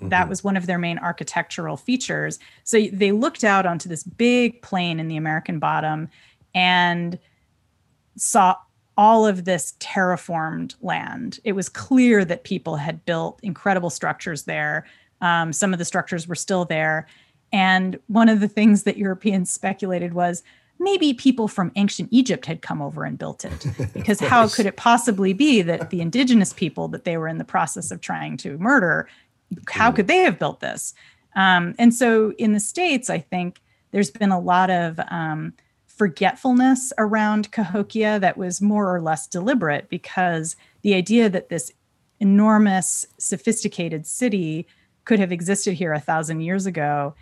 [0.02, 0.08] Mm-hmm.
[0.08, 2.40] that was one of their main architectural features.
[2.64, 6.08] So they looked out onto this big plain in the American bottom
[6.54, 7.18] and
[8.16, 8.56] saw
[8.96, 11.38] all of this terraformed land.
[11.44, 14.86] It was clear that people had built incredible structures there.
[15.20, 17.06] Um, some of the structures were still there.
[17.52, 20.42] And one of the things that Europeans speculated was
[20.82, 23.66] maybe people from ancient Egypt had come over and built it.
[23.92, 27.44] Because how could it possibly be that the indigenous people that they were in the
[27.44, 29.08] process of trying to murder,
[29.68, 29.96] how mm.
[29.96, 30.94] could they have built this?
[31.36, 33.60] Um, and so in the States, I think
[33.90, 35.52] there's been a lot of um,
[35.86, 41.70] forgetfulness around Cahokia that was more or less deliberate because the idea that this
[42.20, 44.66] enormous, sophisticated city
[45.04, 47.14] could have existed here a thousand years ago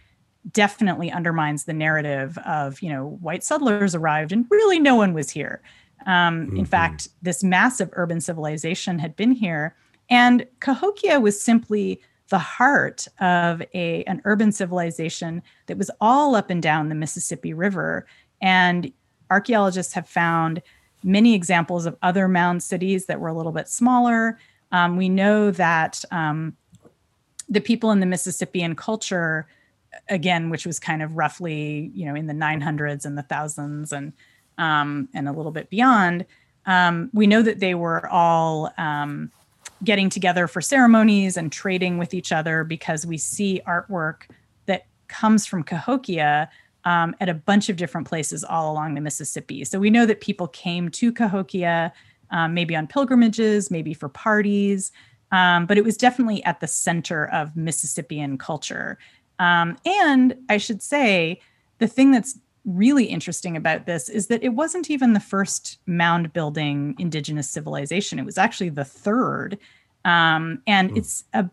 [0.52, 5.30] definitely undermines the narrative of, you know, white settlers arrived and really no one was
[5.30, 5.60] here.
[6.06, 6.56] Um, mm-hmm.
[6.56, 9.76] In fact, this massive urban civilization had been here,
[10.08, 16.48] and Cahokia was simply the heart of a an urban civilization that was all up
[16.48, 18.06] and down the Mississippi River
[18.40, 18.92] and
[19.30, 20.62] archaeologists have found
[21.02, 24.38] many examples of other mound cities that were a little bit smaller.
[24.72, 26.56] Um, we know that um,
[27.48, 29.46] the people in the Mississippian culture,
[30.08, 34.12] again, which was kind of roughly, you know, in the 900s and the thousands and
[34.58, 36.26] um, and a little bit beyond,
[36.66, 39.32] um, we know that they were all um,
[39.84, 44.22] getting together for ceremonies and trading with each other because we see artwork
[44.66, 46.50] that comes from Cahokia
[46.84, 49.64] um, at a bunch of different places all along the Mississippi.
[49.64, 51.92] So we know that people came to Cahokia
[52.30, 54.92] um, maybe on pilgrimages, maybe for parties,
[55.32, 58.98] um, but it was definitely at the center of Mississippian culture.
[59.40, 61.40] Um, and I should say,
[61.78, 66.32] the thing that's really interesting about this is that it wasn't even the first mound
[66.32, 69.58] building indigenous civilization, it was actually the third.
[70.04, 70.98] Um, and mm.
[70.98, 71.50] it's a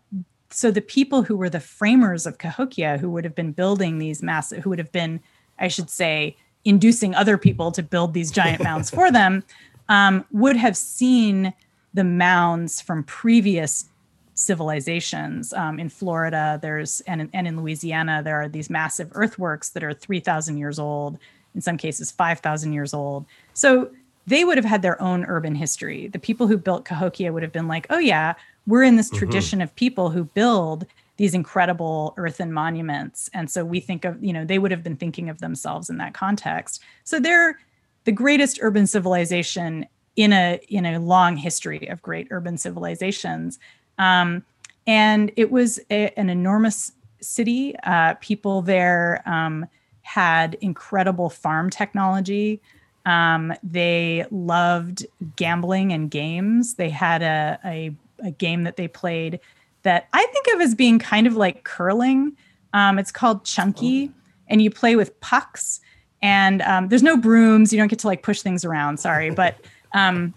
[0.50, 4.22] so the people who were the framers of Cahokia, who would have been building these
[4.22, 5.20] massive, who would have been,
[5.58, 9.44] I should say, inducing other people to build these giant mounds for them,
[9.90, 11.52] um, would have seen
[11.92, 13.90] the mounds from previous
[14.38, 15.52] civilizations.
[15.52, 19.92] Um, in Florida, there's and, and in Louisiana, there are these massive earthworks that are
[19.92, 21.18] 3,000 years old,
[21.56, 23.26] in some cases 5,000 years old.
[23.52, 23.90] So
[24.28, 26.06] they would have had their own urban history.
[26.06, 28.34] The people who built Cahokia would have been like, oh, yeah,
[28.66, 29.18] we're in this mm-hmm.
[29.18, 30.86] tradition of people who build
[31.16, 33.28] these incredible earthen monuments.
[33.34, 35.96] And so we think of, you know, they would have been thinking of themselves in
[35.96, 36.80] that context.
[37.02, 37.58] So they're
[38.04, 39.86] the greatest urban civilization
[40.18, 43.58] in a in a long history of great urban civilizations.
[43.98, 44.44] Um,
[44.86, 47.74] and it was a, an enormous city.
[47.82, 49.66] Uh, people there um,
[50.02, 52.60] had incredible farm technology.
[53.04, 56.74] Um, they loved gambling and games.
[56.74, 59.40] They had a, a, a, game that they played
[59.82, 62.36] that I think of as being kind of like curling.
[62.74, 64.20] Um, it's called Chunky, oh.
[64.48, 65.80] and you play with pucks.
[66.20, 67.72] And um, there's no brooms.
[67.72, 68.98] You don't get to like push things around.
[68.98, 69.56] Sorry, but
[69.92, 70.34] um,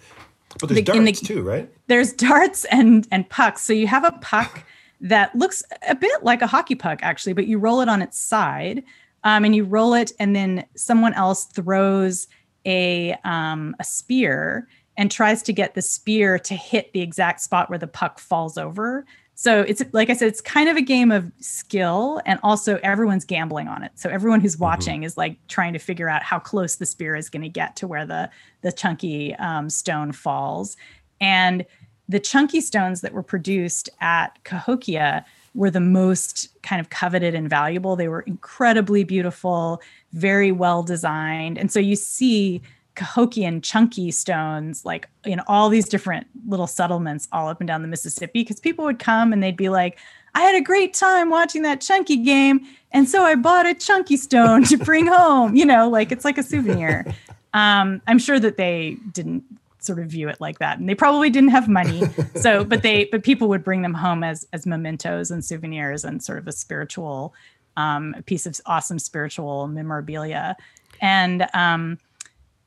[0.60, 1.70] but there's the, darts the, too, right?
[1.88, 3.62] There's darts and and pucks.
[3.62, 4.64] So you have a puck
[5.02, 8.20] that looks a bit like a hockey puck, actually, but you roll it on its
[8.20, 8.84] side,
[9.24, 12.28] um, and you roll it, and then someone else throws
[12.66, 17.70] a um, a spear and tries to get the spear to hit the exact spot
[17.70, 19.06] where the puck falls over.
[19.36, 23.26] So it's like I said, it's kind of a game of skill, and also everyone's
[23.26, 23.92] gambling on it.
[23.96, 24.64] So everyone who's mm-hmm.
[24.64, 25.06] watching mm-hmm.
[25.06, 27.88] is like trying to figure out how close the spear is going to get to
[27.88, 28.30] where the
[28.62, 30.78] the chunky um, stone falls.
[31.20, 31.66] And
[32.08, 37.50] the chunky stones that were produced at Cahokia were the most kind of coveted and
[37.50, 37.96] valuable.
[37.96, 39.82] They were incredibly beautiful,
[40.14, 42.62] very well designed, and so you see
[42.96, 47.88] Cahokian chunky stones, like in all these different little settlements all up and down the
[47.88, 49.98] Mississippi, because people would come and they'd be like,
[50.36, 52.62] I had a great time watching that chunky game.
[52.92, 56.38] And so I bought a chunky stone to bring home, you know, like it's like
[56.38, 57.06] a souvenir.
[57.54, 59.44] Um, I'm sure that they didn't
[59.80, 60.80] sort of view it like that.
[60.80, 62.04] And they probably didn't have money.
[62.36, 66.24] So, but they, but people would bring them home as, as mementos and souvenirs and
[66.24, 67.34] sort of a spiritual,
[67.78, 70.56] um, a piece of awesome spiritual memorabilia.
[71.02, 71.98] And, um,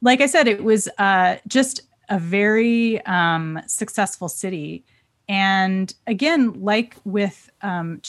[0.05, 1.81] like I said, it was uh, just
[2.11, 4.85] a very um, successful city.
[5.29, 8.03] And again, like with um,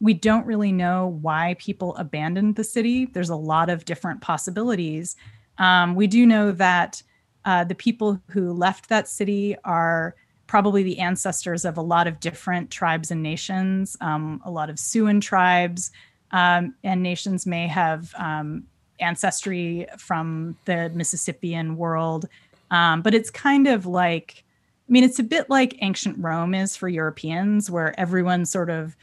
[0.00, 3.04] we don't really know why people abandoned the city.
[3.04, 5.14] There's a lot of different possibilities.
[5.58, 7.02] Um, we do know that
[7.44, 10.14] uh, the people who left that city are
[10.46, 13.98] probably the ancestors of a lot of different tribes and nations.
[14.00, 15.90] Um, a lot of Siouan tribes
[16.30, 18.64] um, and nations may have um,
[19.00, 22.28] ancestry from the Mississippian world.
[22.70, 24.44] Um, but it's kind of like,
[24.88, 28.96] I mean, it's a bit like ancient Rome is for Europeans, where everyone sort of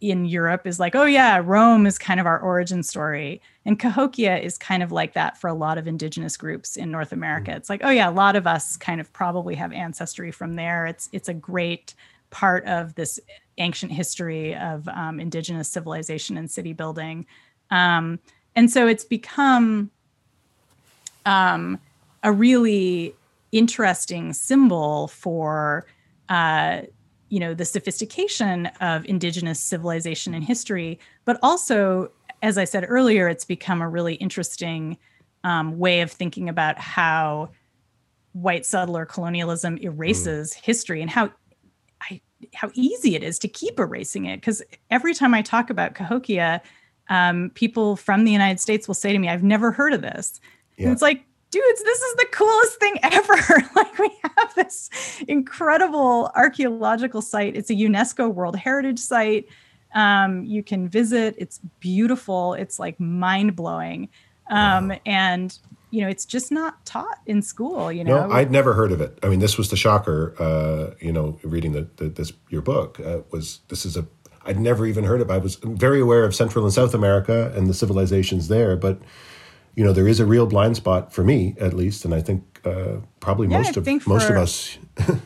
[0.00, 3.40] in Europe is like, oh, yeah, Rome is kind of our origin story.
[3.64, 7.12] And Cahokia is kind of like that for a lot of indigenous groups in North
[7.12, 7.50] America.
[7.50, 7.58] Mm-hmm.
[7.58, 10.86] It's like, oh, yeah, a lot of us kind of probably have ancestry from there.
[10.86, 11.94] It's, it's a great
[12.30, 13.18] part of this
[13.56, 17.24] ancient history of um, indigenous civilization and city building.
[17.70, 18.18] Um,
[18.56, 19.90] and so it's become
[21.26, 21.78] um,
[22.22, 23.14] a really
[23.52, 25.86] interesting symbol for
[26.28, 26.80] uh,
[27.28, 32.10] you know the sophistication of indigenous civilization and history but also
[32.42, 34.96] as i said earlier it's become a really interesting
[35.44, 37.50] um, way of thinking about how
[38.32, 40.64] white settler colonialism erases mm.
[40.64, 41.30] history and how
[42.00, 42.20] I,
[42.54, 46.62] how easy it is to keep erasing it because every time i talk about cahokia
[47.08, 50.40] um, people from the United States will say to me, I've never heard of this.
[50.76, 50.86] Yeah.
[50.86, 53.34] And it's like, dudes, this is the coolest thing ever.
[53.76, 54.90] like, we have this
[55.28, 57.56] incredible archaeological site.
[57.56, 59.46] It's a UNESCO World Heritage Site.
[59.94, 64.08] Um, you can visit, it's beautiful, it's like mind blowing.
[64.50, 64.98] Um, wow.
[65.06, 65.58] And
[65.90, 67.90] you know, it's just not taught in school.
[67.90, 69.18] You know, no, I'd never heard of it.
[69.22, 70.34] I mean, this was the shocker.
[70.38, 74.04] Uh, you know, reading the, the this your book uh, was this is a
[74.46, 75.30] I'd never even heard of.
[75.30, 79.00] I was very aware of Central and South America and the civilizations there, but
[79.74, 82.60] you know there is a real blind spot for me, at least, and I think
[82.64, 84.78] uh, probably yeah, most I of most for, of us.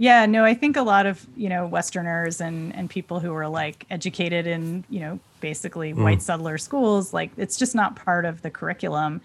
[0.00, 3.46] Yeah, no, I think a lot of, you know, Westerners and, and people who are
[3.46, 6.02] like educated in, you know, basically mm.
[6.02, 9.20] white settler schools, like it's just not part of the curriculum.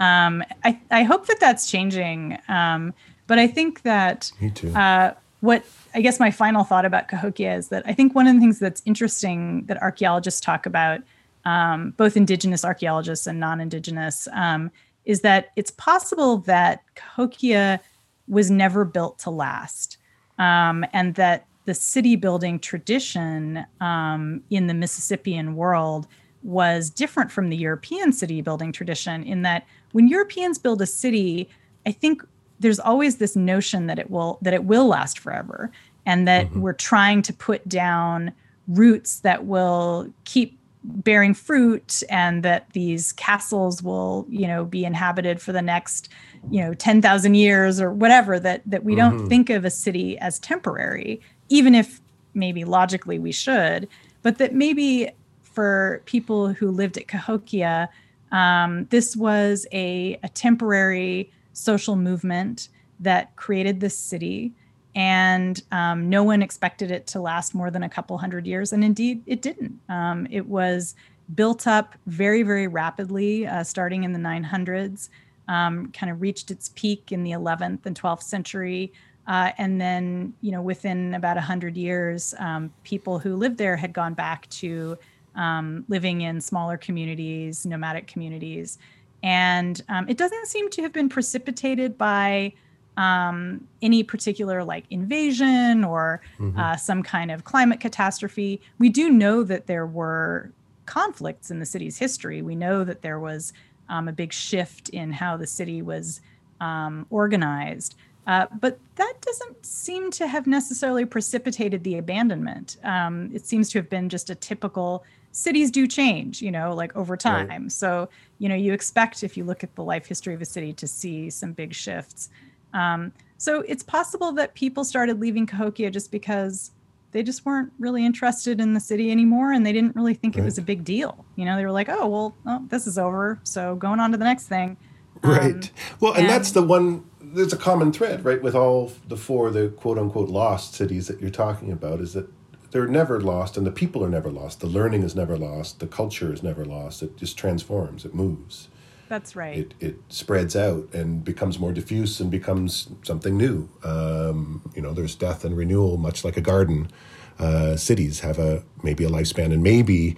[0.00, 2.36] Um, I, I hope that that's changing.
[2.46, 2.92] Um,
[3.26, 4.70] but I think that Me too.
[4.74, 5.64] Uh, what
[5.98, 8.60] I guess my final thought about Cahokia is that I think one of the things
[8.60, 11.00] that's interesting that archaeologists talk about,
[11.44, 14.70] um, both indigenous archaeologists and non-indigenous, um,
[15.06, 17.80] is that it's possible that Cahokia
[18.28, 19.98] was never built to last,
[20.38, 26.06] um, and that the city building tradition um, in the Mississippian world
[26.44, 31.48] was different from the European city building tradition in that when Europeans build a city,
[31.86, 32.22] I think
[32.60, 35.70] there's always this notion that it will that it will last forever
[36.08, 36.62] and that mm-hmm.
[36.62, 38.32] we're trying to put down
[38.66, 45.40] roots that will keep bearing fruit and that these castles will you know be inhabited
[45.40, 46.08] for the next
[46.50, 49.18] you know 10,000 years or whatever that that we mm-hmm.
[49.18, 52.00] don't think of a city as temporary even if
[52.32, 53.86] maybe logically we should
[54.22, 55.10] but that maybe
[55.42, 57.90] for people who lived at Cahokia
[58.32, 62.68] um, this was a, a temporary social movement
[63.00, 64.54] that created this city
[64.98, 68.84] and um, no one expected it to last more than a couple hundred years and
[68.84, 69.80] indeed it didn't.
[69.88, 70.96] Um, it was
[71.34, 75.08] built up very very rapidly uh, starting in the 900s
[75.46, 78.92] um, kind of reached its peak in the 11th and 12th century
[79.28, 83.92] uh, and then you know within about 100 years um, people who lived there had
[83.92, 84.98] gone back to
[85.38, 88.78] um, living in smaller communities nomadic communities.
[89.22, 92.52] And um, it doesn't seem to have been precipitated by
[92.98, 96.58] um, any particular like invasion or mm-hmm.
[96.58, 98.60] uh, some kind of climate catastrophe.
[98.78, 100.50] We do know that there were
[100.84, 102.42] conflicts in the city's history.
[102.42, 103.52] We know that there was
[103.88, 106.20] um, a big shift in how the city was
[106.60, 107.94] um, organized.
[108.26, 112.78] Uh, but that doesn't seem to have necessarily precipitated the abandonment.
[112.82, 116.94] Um, it seems to have been just a typical cities do change, you know, like
[116.96, 117.62] over time.
[117.62, 117.72] Right.
[117.72, 120.72] So, you know, you expect if you look at the life history of a city
[120.74, 122.28] to see some big shifts.
[122.72, 126.72] Um, so it's possible that people started leaving Cahokia just because
[127.12, 130.42] they just weren't really interested in the city anymore and they didn't really think right.
[130.42, 131.24] it was a big deal.
[131.36, 133.40] You know, they were like, oh, well, oh, this is over.
[133.44, 134.76] So going on to the next thing.
[135.22, 135.54] Right.
[135.54, 135.62] Um,
[136.00, 139.50] well, and, and that's the one there's a common thread, right, with all the four
[139.50, 142.28] the quote unquote lost cities that you're talking about is that
[142.70, 145.86] they're never lost and the people are never lost the learning is never lost the
[145.86, 148.68] culture is never lost it just transforms it moves
[149.08, 149.58] that's right.
[149.58, 153.68] It, it spreads out and becomes more diffuse and becomes something new.
[153.82, 156.90] Um, you know there's death and renewal much like a garden.
[157.38, 160.16] Uh, cities have a maybe a lifespan and maybe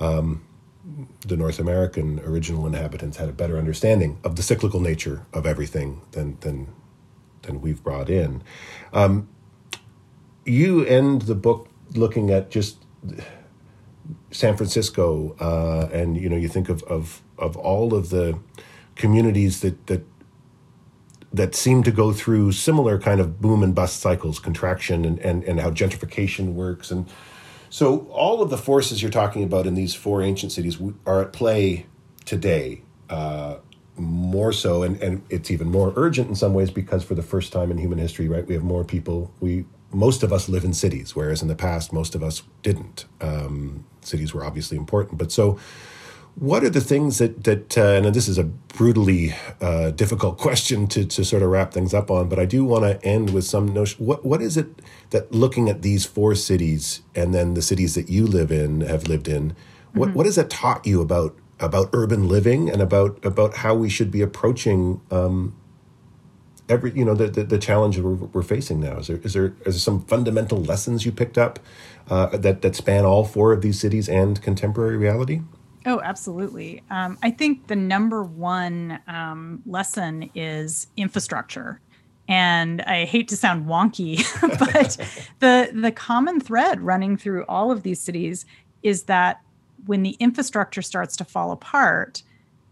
[0.00, 0.44] um,
[1.26, 6.02] the North American original inhabitants had a better understanding of the cyclical nature of everything
[6.12, 6.68] than than
[7.42, 8.42] than we've brought in.
[8.92, 9.28] Um,
[10.44, 12.84] you end the book looking at just
[14.30, 18.38] San Francisco, uh, and you know, you think of, of of all of the
[18.94, 20.04] communities that that
[21.32, 25.44] that seem to go through similar kind of boom and bust cycles, contraction, and and,
[25.44, 27.08] and how gentrification works, and
[27.70, 31.32] so all of the forces you're talking about in these four ancient cities are at
[31.32, 31.86] play
[32.24, 32.82] today.
[33.08, 33.56] Uh,
[33.96, 37.52] more so and, and it's even more urgent in some ways because for the first
[37.52, 40.74] time in human history right we have more people we most of us live in
[40.74, 43.06] cities, whereas in the past, most of us didn't.
[43.20, 45.18] Um, cities were obviously important.
[45.18, 45.58] But so,
[46.40, 50.86] what are the things that, that uh, and this is a brutally uh, difficult question
[50.86, 53.44] to, to sort of wrap things up on, but I do want to end with
[53.44, 54.04] some notion.
[54.04, 54.80] What, what is it
[55.10, 59.08] that looking at these four cities and then the cities that you live in, have
[59.08, 59.56] lived in,
[59.92, 60.18] what, mm-hmm.
[60.18, 64.12] what has that taught you about about urban living and about about how we should
[64.12, 65.56] be approaching um,
[66.68, 68.98] every you know the the, the challenge we're, we're, facing now?
[68.98, 71.58] Is there is there is there some fundamental lessons you picked up
[72.08, 75.40] uh, that that span all four of these cities and contemporary reality?
[75.86, 76.82] Oh, absolutely.
[76.90, 81.80] Um, I think the number one um, lesson is infrastructure.
[82.28, 84.18] And I hate to sound wonky,
[84.58, 84.96] but
[85.38, 88.44] the the common thread running through all of these cities
[88.82, 89.40] is that
[89.86, 92.22] when the infrastructure starts to fall apart,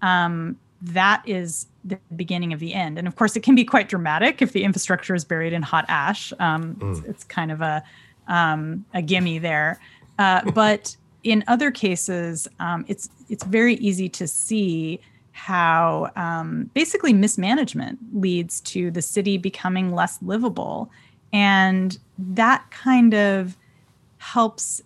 [0.03, 2.99] um, that is the beginning of the end.
[2.99, 5.87] And of course, it can be quite dramatic if the infrastructure is buried in hot
[5.89, 6.33] ash.
[6.39, 6.99] Um, mm.
[6.99, 7.83] it's, it's, kind of a
[8.29, 9.81] um, a gimme there.
[10.19, 10.97] Uh, but
[11.27, 15.01] in other cases, um, it's it's very easy to see
[15.33, 20.89] how um, basically mismanagement leads to the city becoming less livable,
[21.33, 23.57] and that kind of
[24.19, 24.83] helps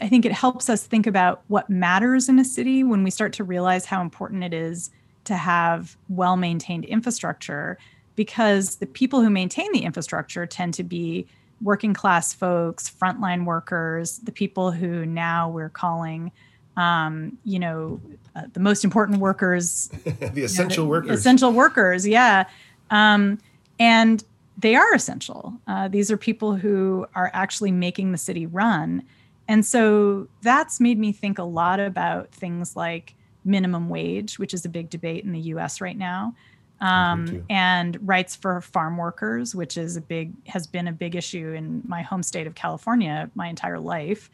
[0.00, 3.32] I think it helps us think about what matters in a city when we start
[3.34, 4.90] to realize how important it is
[5.24, 7.76] to have well maintained infrastructure.
[8.14, 11.26] because the people who maintain the infrastructure tend to be
[11.62, 16.32] working class folks, frontline workers, the people who now we're calling,
[16.76, 18.00] um, you know,
[18.34, 22.44] uh, the most important workers, the essential know, workers, essential workers, yeah,
[22.90, 23.38] um,
[23.78, 24.24] and
[24.58, 25.54] they are essential.
[25.66, 29.02] Uh, these are people who are actually making the city run,
[29.48, 34.64] and so that's made me think a lot about things like minimum wage, which is
[34.64, 35.80] a big debate in the U.S.
[35.80, 36.34] right now
[36.82, 41.52] um, and rights for farm workers, which is a big has been a big issue
[41.52, 44.28] in my home state of California my entire life.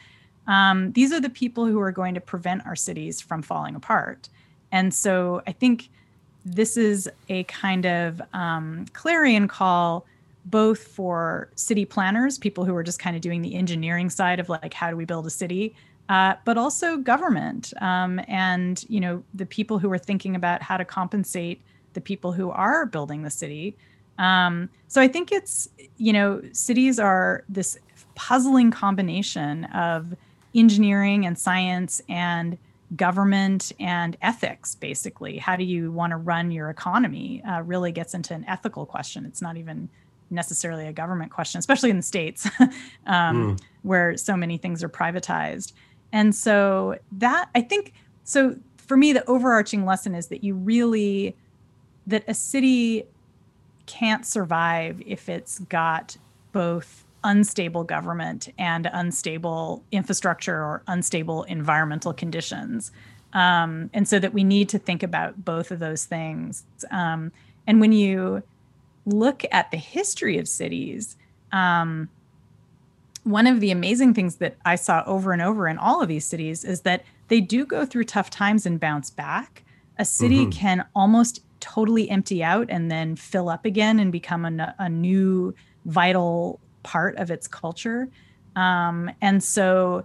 [0.47, 4.31] Um, these are the people who are going to prevent our cities from falling apart,
[4.73, 5.91] and so I think
[6.47, 10.07] this is a kind of um, clarion call
[10.47, 14.49] both for city planners, people who are just kind of doing the engineering side of
[14.49, 15.75] like how do we build a city,
[16.09, 20.79] uh, but also government um, and you know the people who are thinking about how
[20.79, 21.61] to compensate
[21.99, 23.77] the people who are building the city.
[24.19, 27.77] Um, so I think it's, you know, cities are this
[28.15, 30.15] puzzling combination of
[30.55, 32.57] engineering and science and
[32.95, 35.39] government and ethics, basically.
[35.39, 39.27] How do you want to run your economy uh, really gets into an ethical question.
[39.27, 39.89] It's not even
[40.31, 43.61] necessarily a government question, especially in the States um, mm.
[43.83, 45.73] where so many things are privatized.
[46.13, 47.93] And so that, I think,
[48.23, 51.37] so for me, the overarching lesson is that you really
[52.09, 53.05] that a city
[53.87, 56.17] can't survive if it's got
[56.53, 62.91] both unstable government and unstable infrastructure or unstable environmental conditions.
[63.33, 66.65] Um, and so that we need to think about both of those things.
[66.91, 67.31] Um,
[67.67, 68.43] and when you
[69.05, 71.17] look at the history of cities,
[71.53, 72.09] um,
[73.25, 76.25] one of the amazing things that I saw over and over in all of these
[76.25, 79.65] cities is that they do go through tough times and bounce back.
[79.99, 80.51] A city mm-hmm.
[80.51, 85.55] can almost totally empty out and then fill up again and become a, a new
[85.85, 88.09] vital part of its culture.
[88.57, 90.05] Um, and so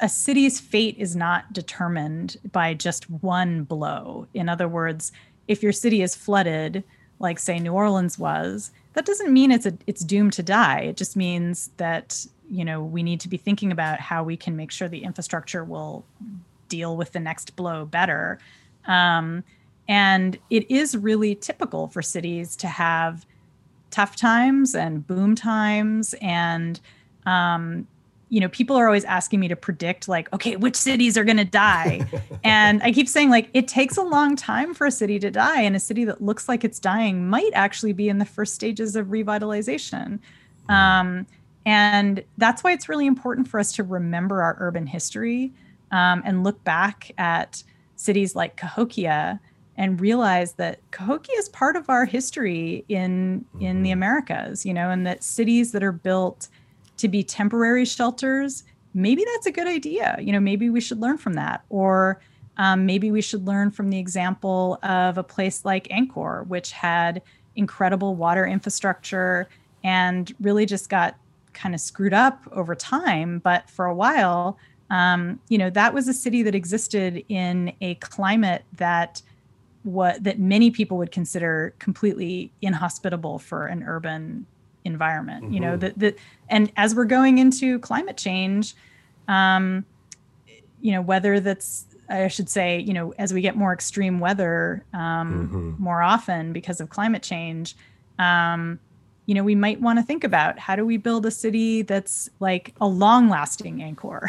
[0.00, 4.26] a city's fate is not determined by just one blow.
[4.34, 5.12] In other words,
[5.48, 6.82] if your city is flooded,
[7.18, 10.80] like say New Orleans was, that doesn't mean it's a, it's doomed to die.
[10.80, 14.56] It just means that you know we need to be thinking about how we can
[14.56, 16.04] make sure the infrastructure will
[16.68, 18.38] deal with the next blow better.
[18.86, 19.44] Um,
[19.88, 23.26] and it is really typical for cities to have
[23.90, 26.14] tough times and boom times.
[26.20, 26.80] And,
[27.26, 27.86] um,
[28.30, 31.36] you know, people are always asking me to predict, like, okay, which cities are going
[31.36, 32.00] to die?
[32.44, 35.60] and I keep saying, like, it takes a long time for a city to die.
[35.60, 38.96] And a city that looks like it's dying might actually be in the first stages
[38.96, 40.18] of revitalization.
[40.68, 41.26] Um,
[41.66, 45.52] and that's why it's really important for us to remember our urban history
[45.92, 47.62] um, and look back at
[47.96, 49.40] cities like Cahokia
[49.76, 53.98] and realize that Cahokia is part of our history in in the mm-hmm.
[53.98, 56.48] Americas, you know, and that cities that are built
[56.96, 58.64] to be temporary shelters,
[58.94, 60.16] maybe that's a good idea.
[60.20, 62.20] You know, maybe we should learn from that, or
[62.56, 67.20] um, maybe we should learn from the example of a place like Angkor, which had
[67.56, 69.48] incredible water infrastructure
[69.82, 71.16] and really just got
[71.52, 73.38] kind of screwed up over time.
[73.38, 74.58] But for a while,
[74.90, 79.22] um, you know, that was a city that existed in a climate that
[79.84, 84.46] what that many people would consider completely inhospitable for an urban
[84.84, 85.54] environment mm-hmm.
[85.54, 85.80] you know mm-hmm.
[85.80, 86.16] that that
[86.48, 88.74] and as we're going into climate change
[89.28, 89.84] um
[90.80, 94.84] you know whether that's i should say you know as we get more extreme weather
[94.92, 95.82] um mm-hmm.
[95.82, 97.76] more often because of climate change
[98.18, 98.78] um
[99.26, 102.28] you know, we might want to think about how do we build a city that's
[102.40, 104.26] like a long-lasting Angkor.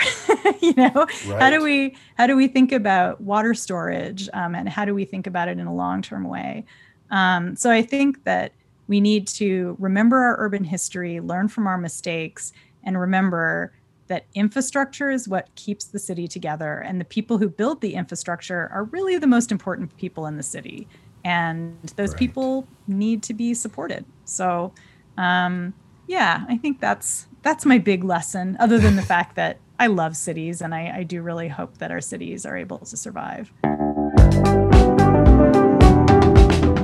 [0.62, 1.42] you know, right.
[1.42, 5.06] how do we how do we think about water storage, um, and how do we
[5.06, 6.66] think about it in a long-term way?
[7.12, 8.54] Um, so I think that
[8.88, 13.74] we need to remember our urban history, learn from our mistakes, and remember
[14.08, 18.70] that infrastructure is what keeps the city together, and the people who build the infrastructure
[18.72, 20.88] are really the most important people in the city
[21.26, 22.20] and those right.
[22.20, 24.72] people need to be supported so
[25.18, 25.74] um,
[26.08, 30.16] yeah i think that's that's my big lesson other than the fact that i love
[30.16, 33.52] cities and I, I do really hope that our cities are able to survive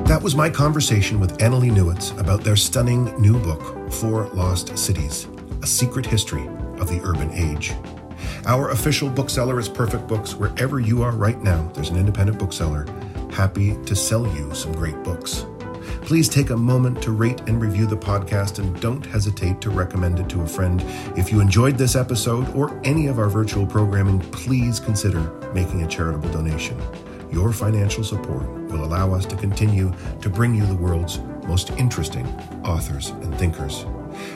[0.08, 5.26] that was my conversation with Annalee Newitz about their stunning new book, Four Lost Cities
[5.64, 6.46] A Secret History
[6.80, 7.72] of the Urban Age.
[8.46, 10.36] Our official bookseller is Perfect Books.
[10.36, 12.86] Wherever you are right now, there's an independent bookseller
[13.32, 15.46] happy to sell you some great books.
[16.02, 20.20] Please take a moment to rate and review the podcast and don't hesitate to recommend
[20.20, 20.84] it to a friend.
[21.18, 25.20] If you enjoyed this episode or any of our virtual programming, please consider
[25.54, 26.80] making a charitable donation.
[27.32, 32.28] Your financial support will allow us to continue to bring you the world's most interesting
[32.64, 33.86] authors and thinkers.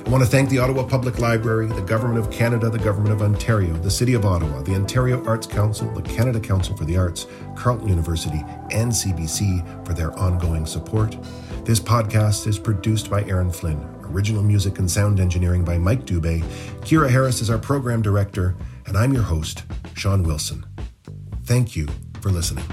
[0.06, 3.22] I want to thank the Ottawa Public Library, the Government of Canada, the Government of
[3.22, 7.28] Ontario, the City of Ottawa, the Ontario Arts Council, the Canada Council for the Arts,
[7.56, 11.18] Carleton University, and CBC for their ongoing support.
[11.66, 16.44] This podcast is produced by Aaron Flynn, original music and sound engineering by Mike Dubé.
[16.82, 18.56] Kira Harris is our program director,
[18.86, 19.64] and I'm your host,
[19.96, 20.66] Sean Wilson.
[21.44, 21.88] Thank you
[22.22, 22.66] for listening.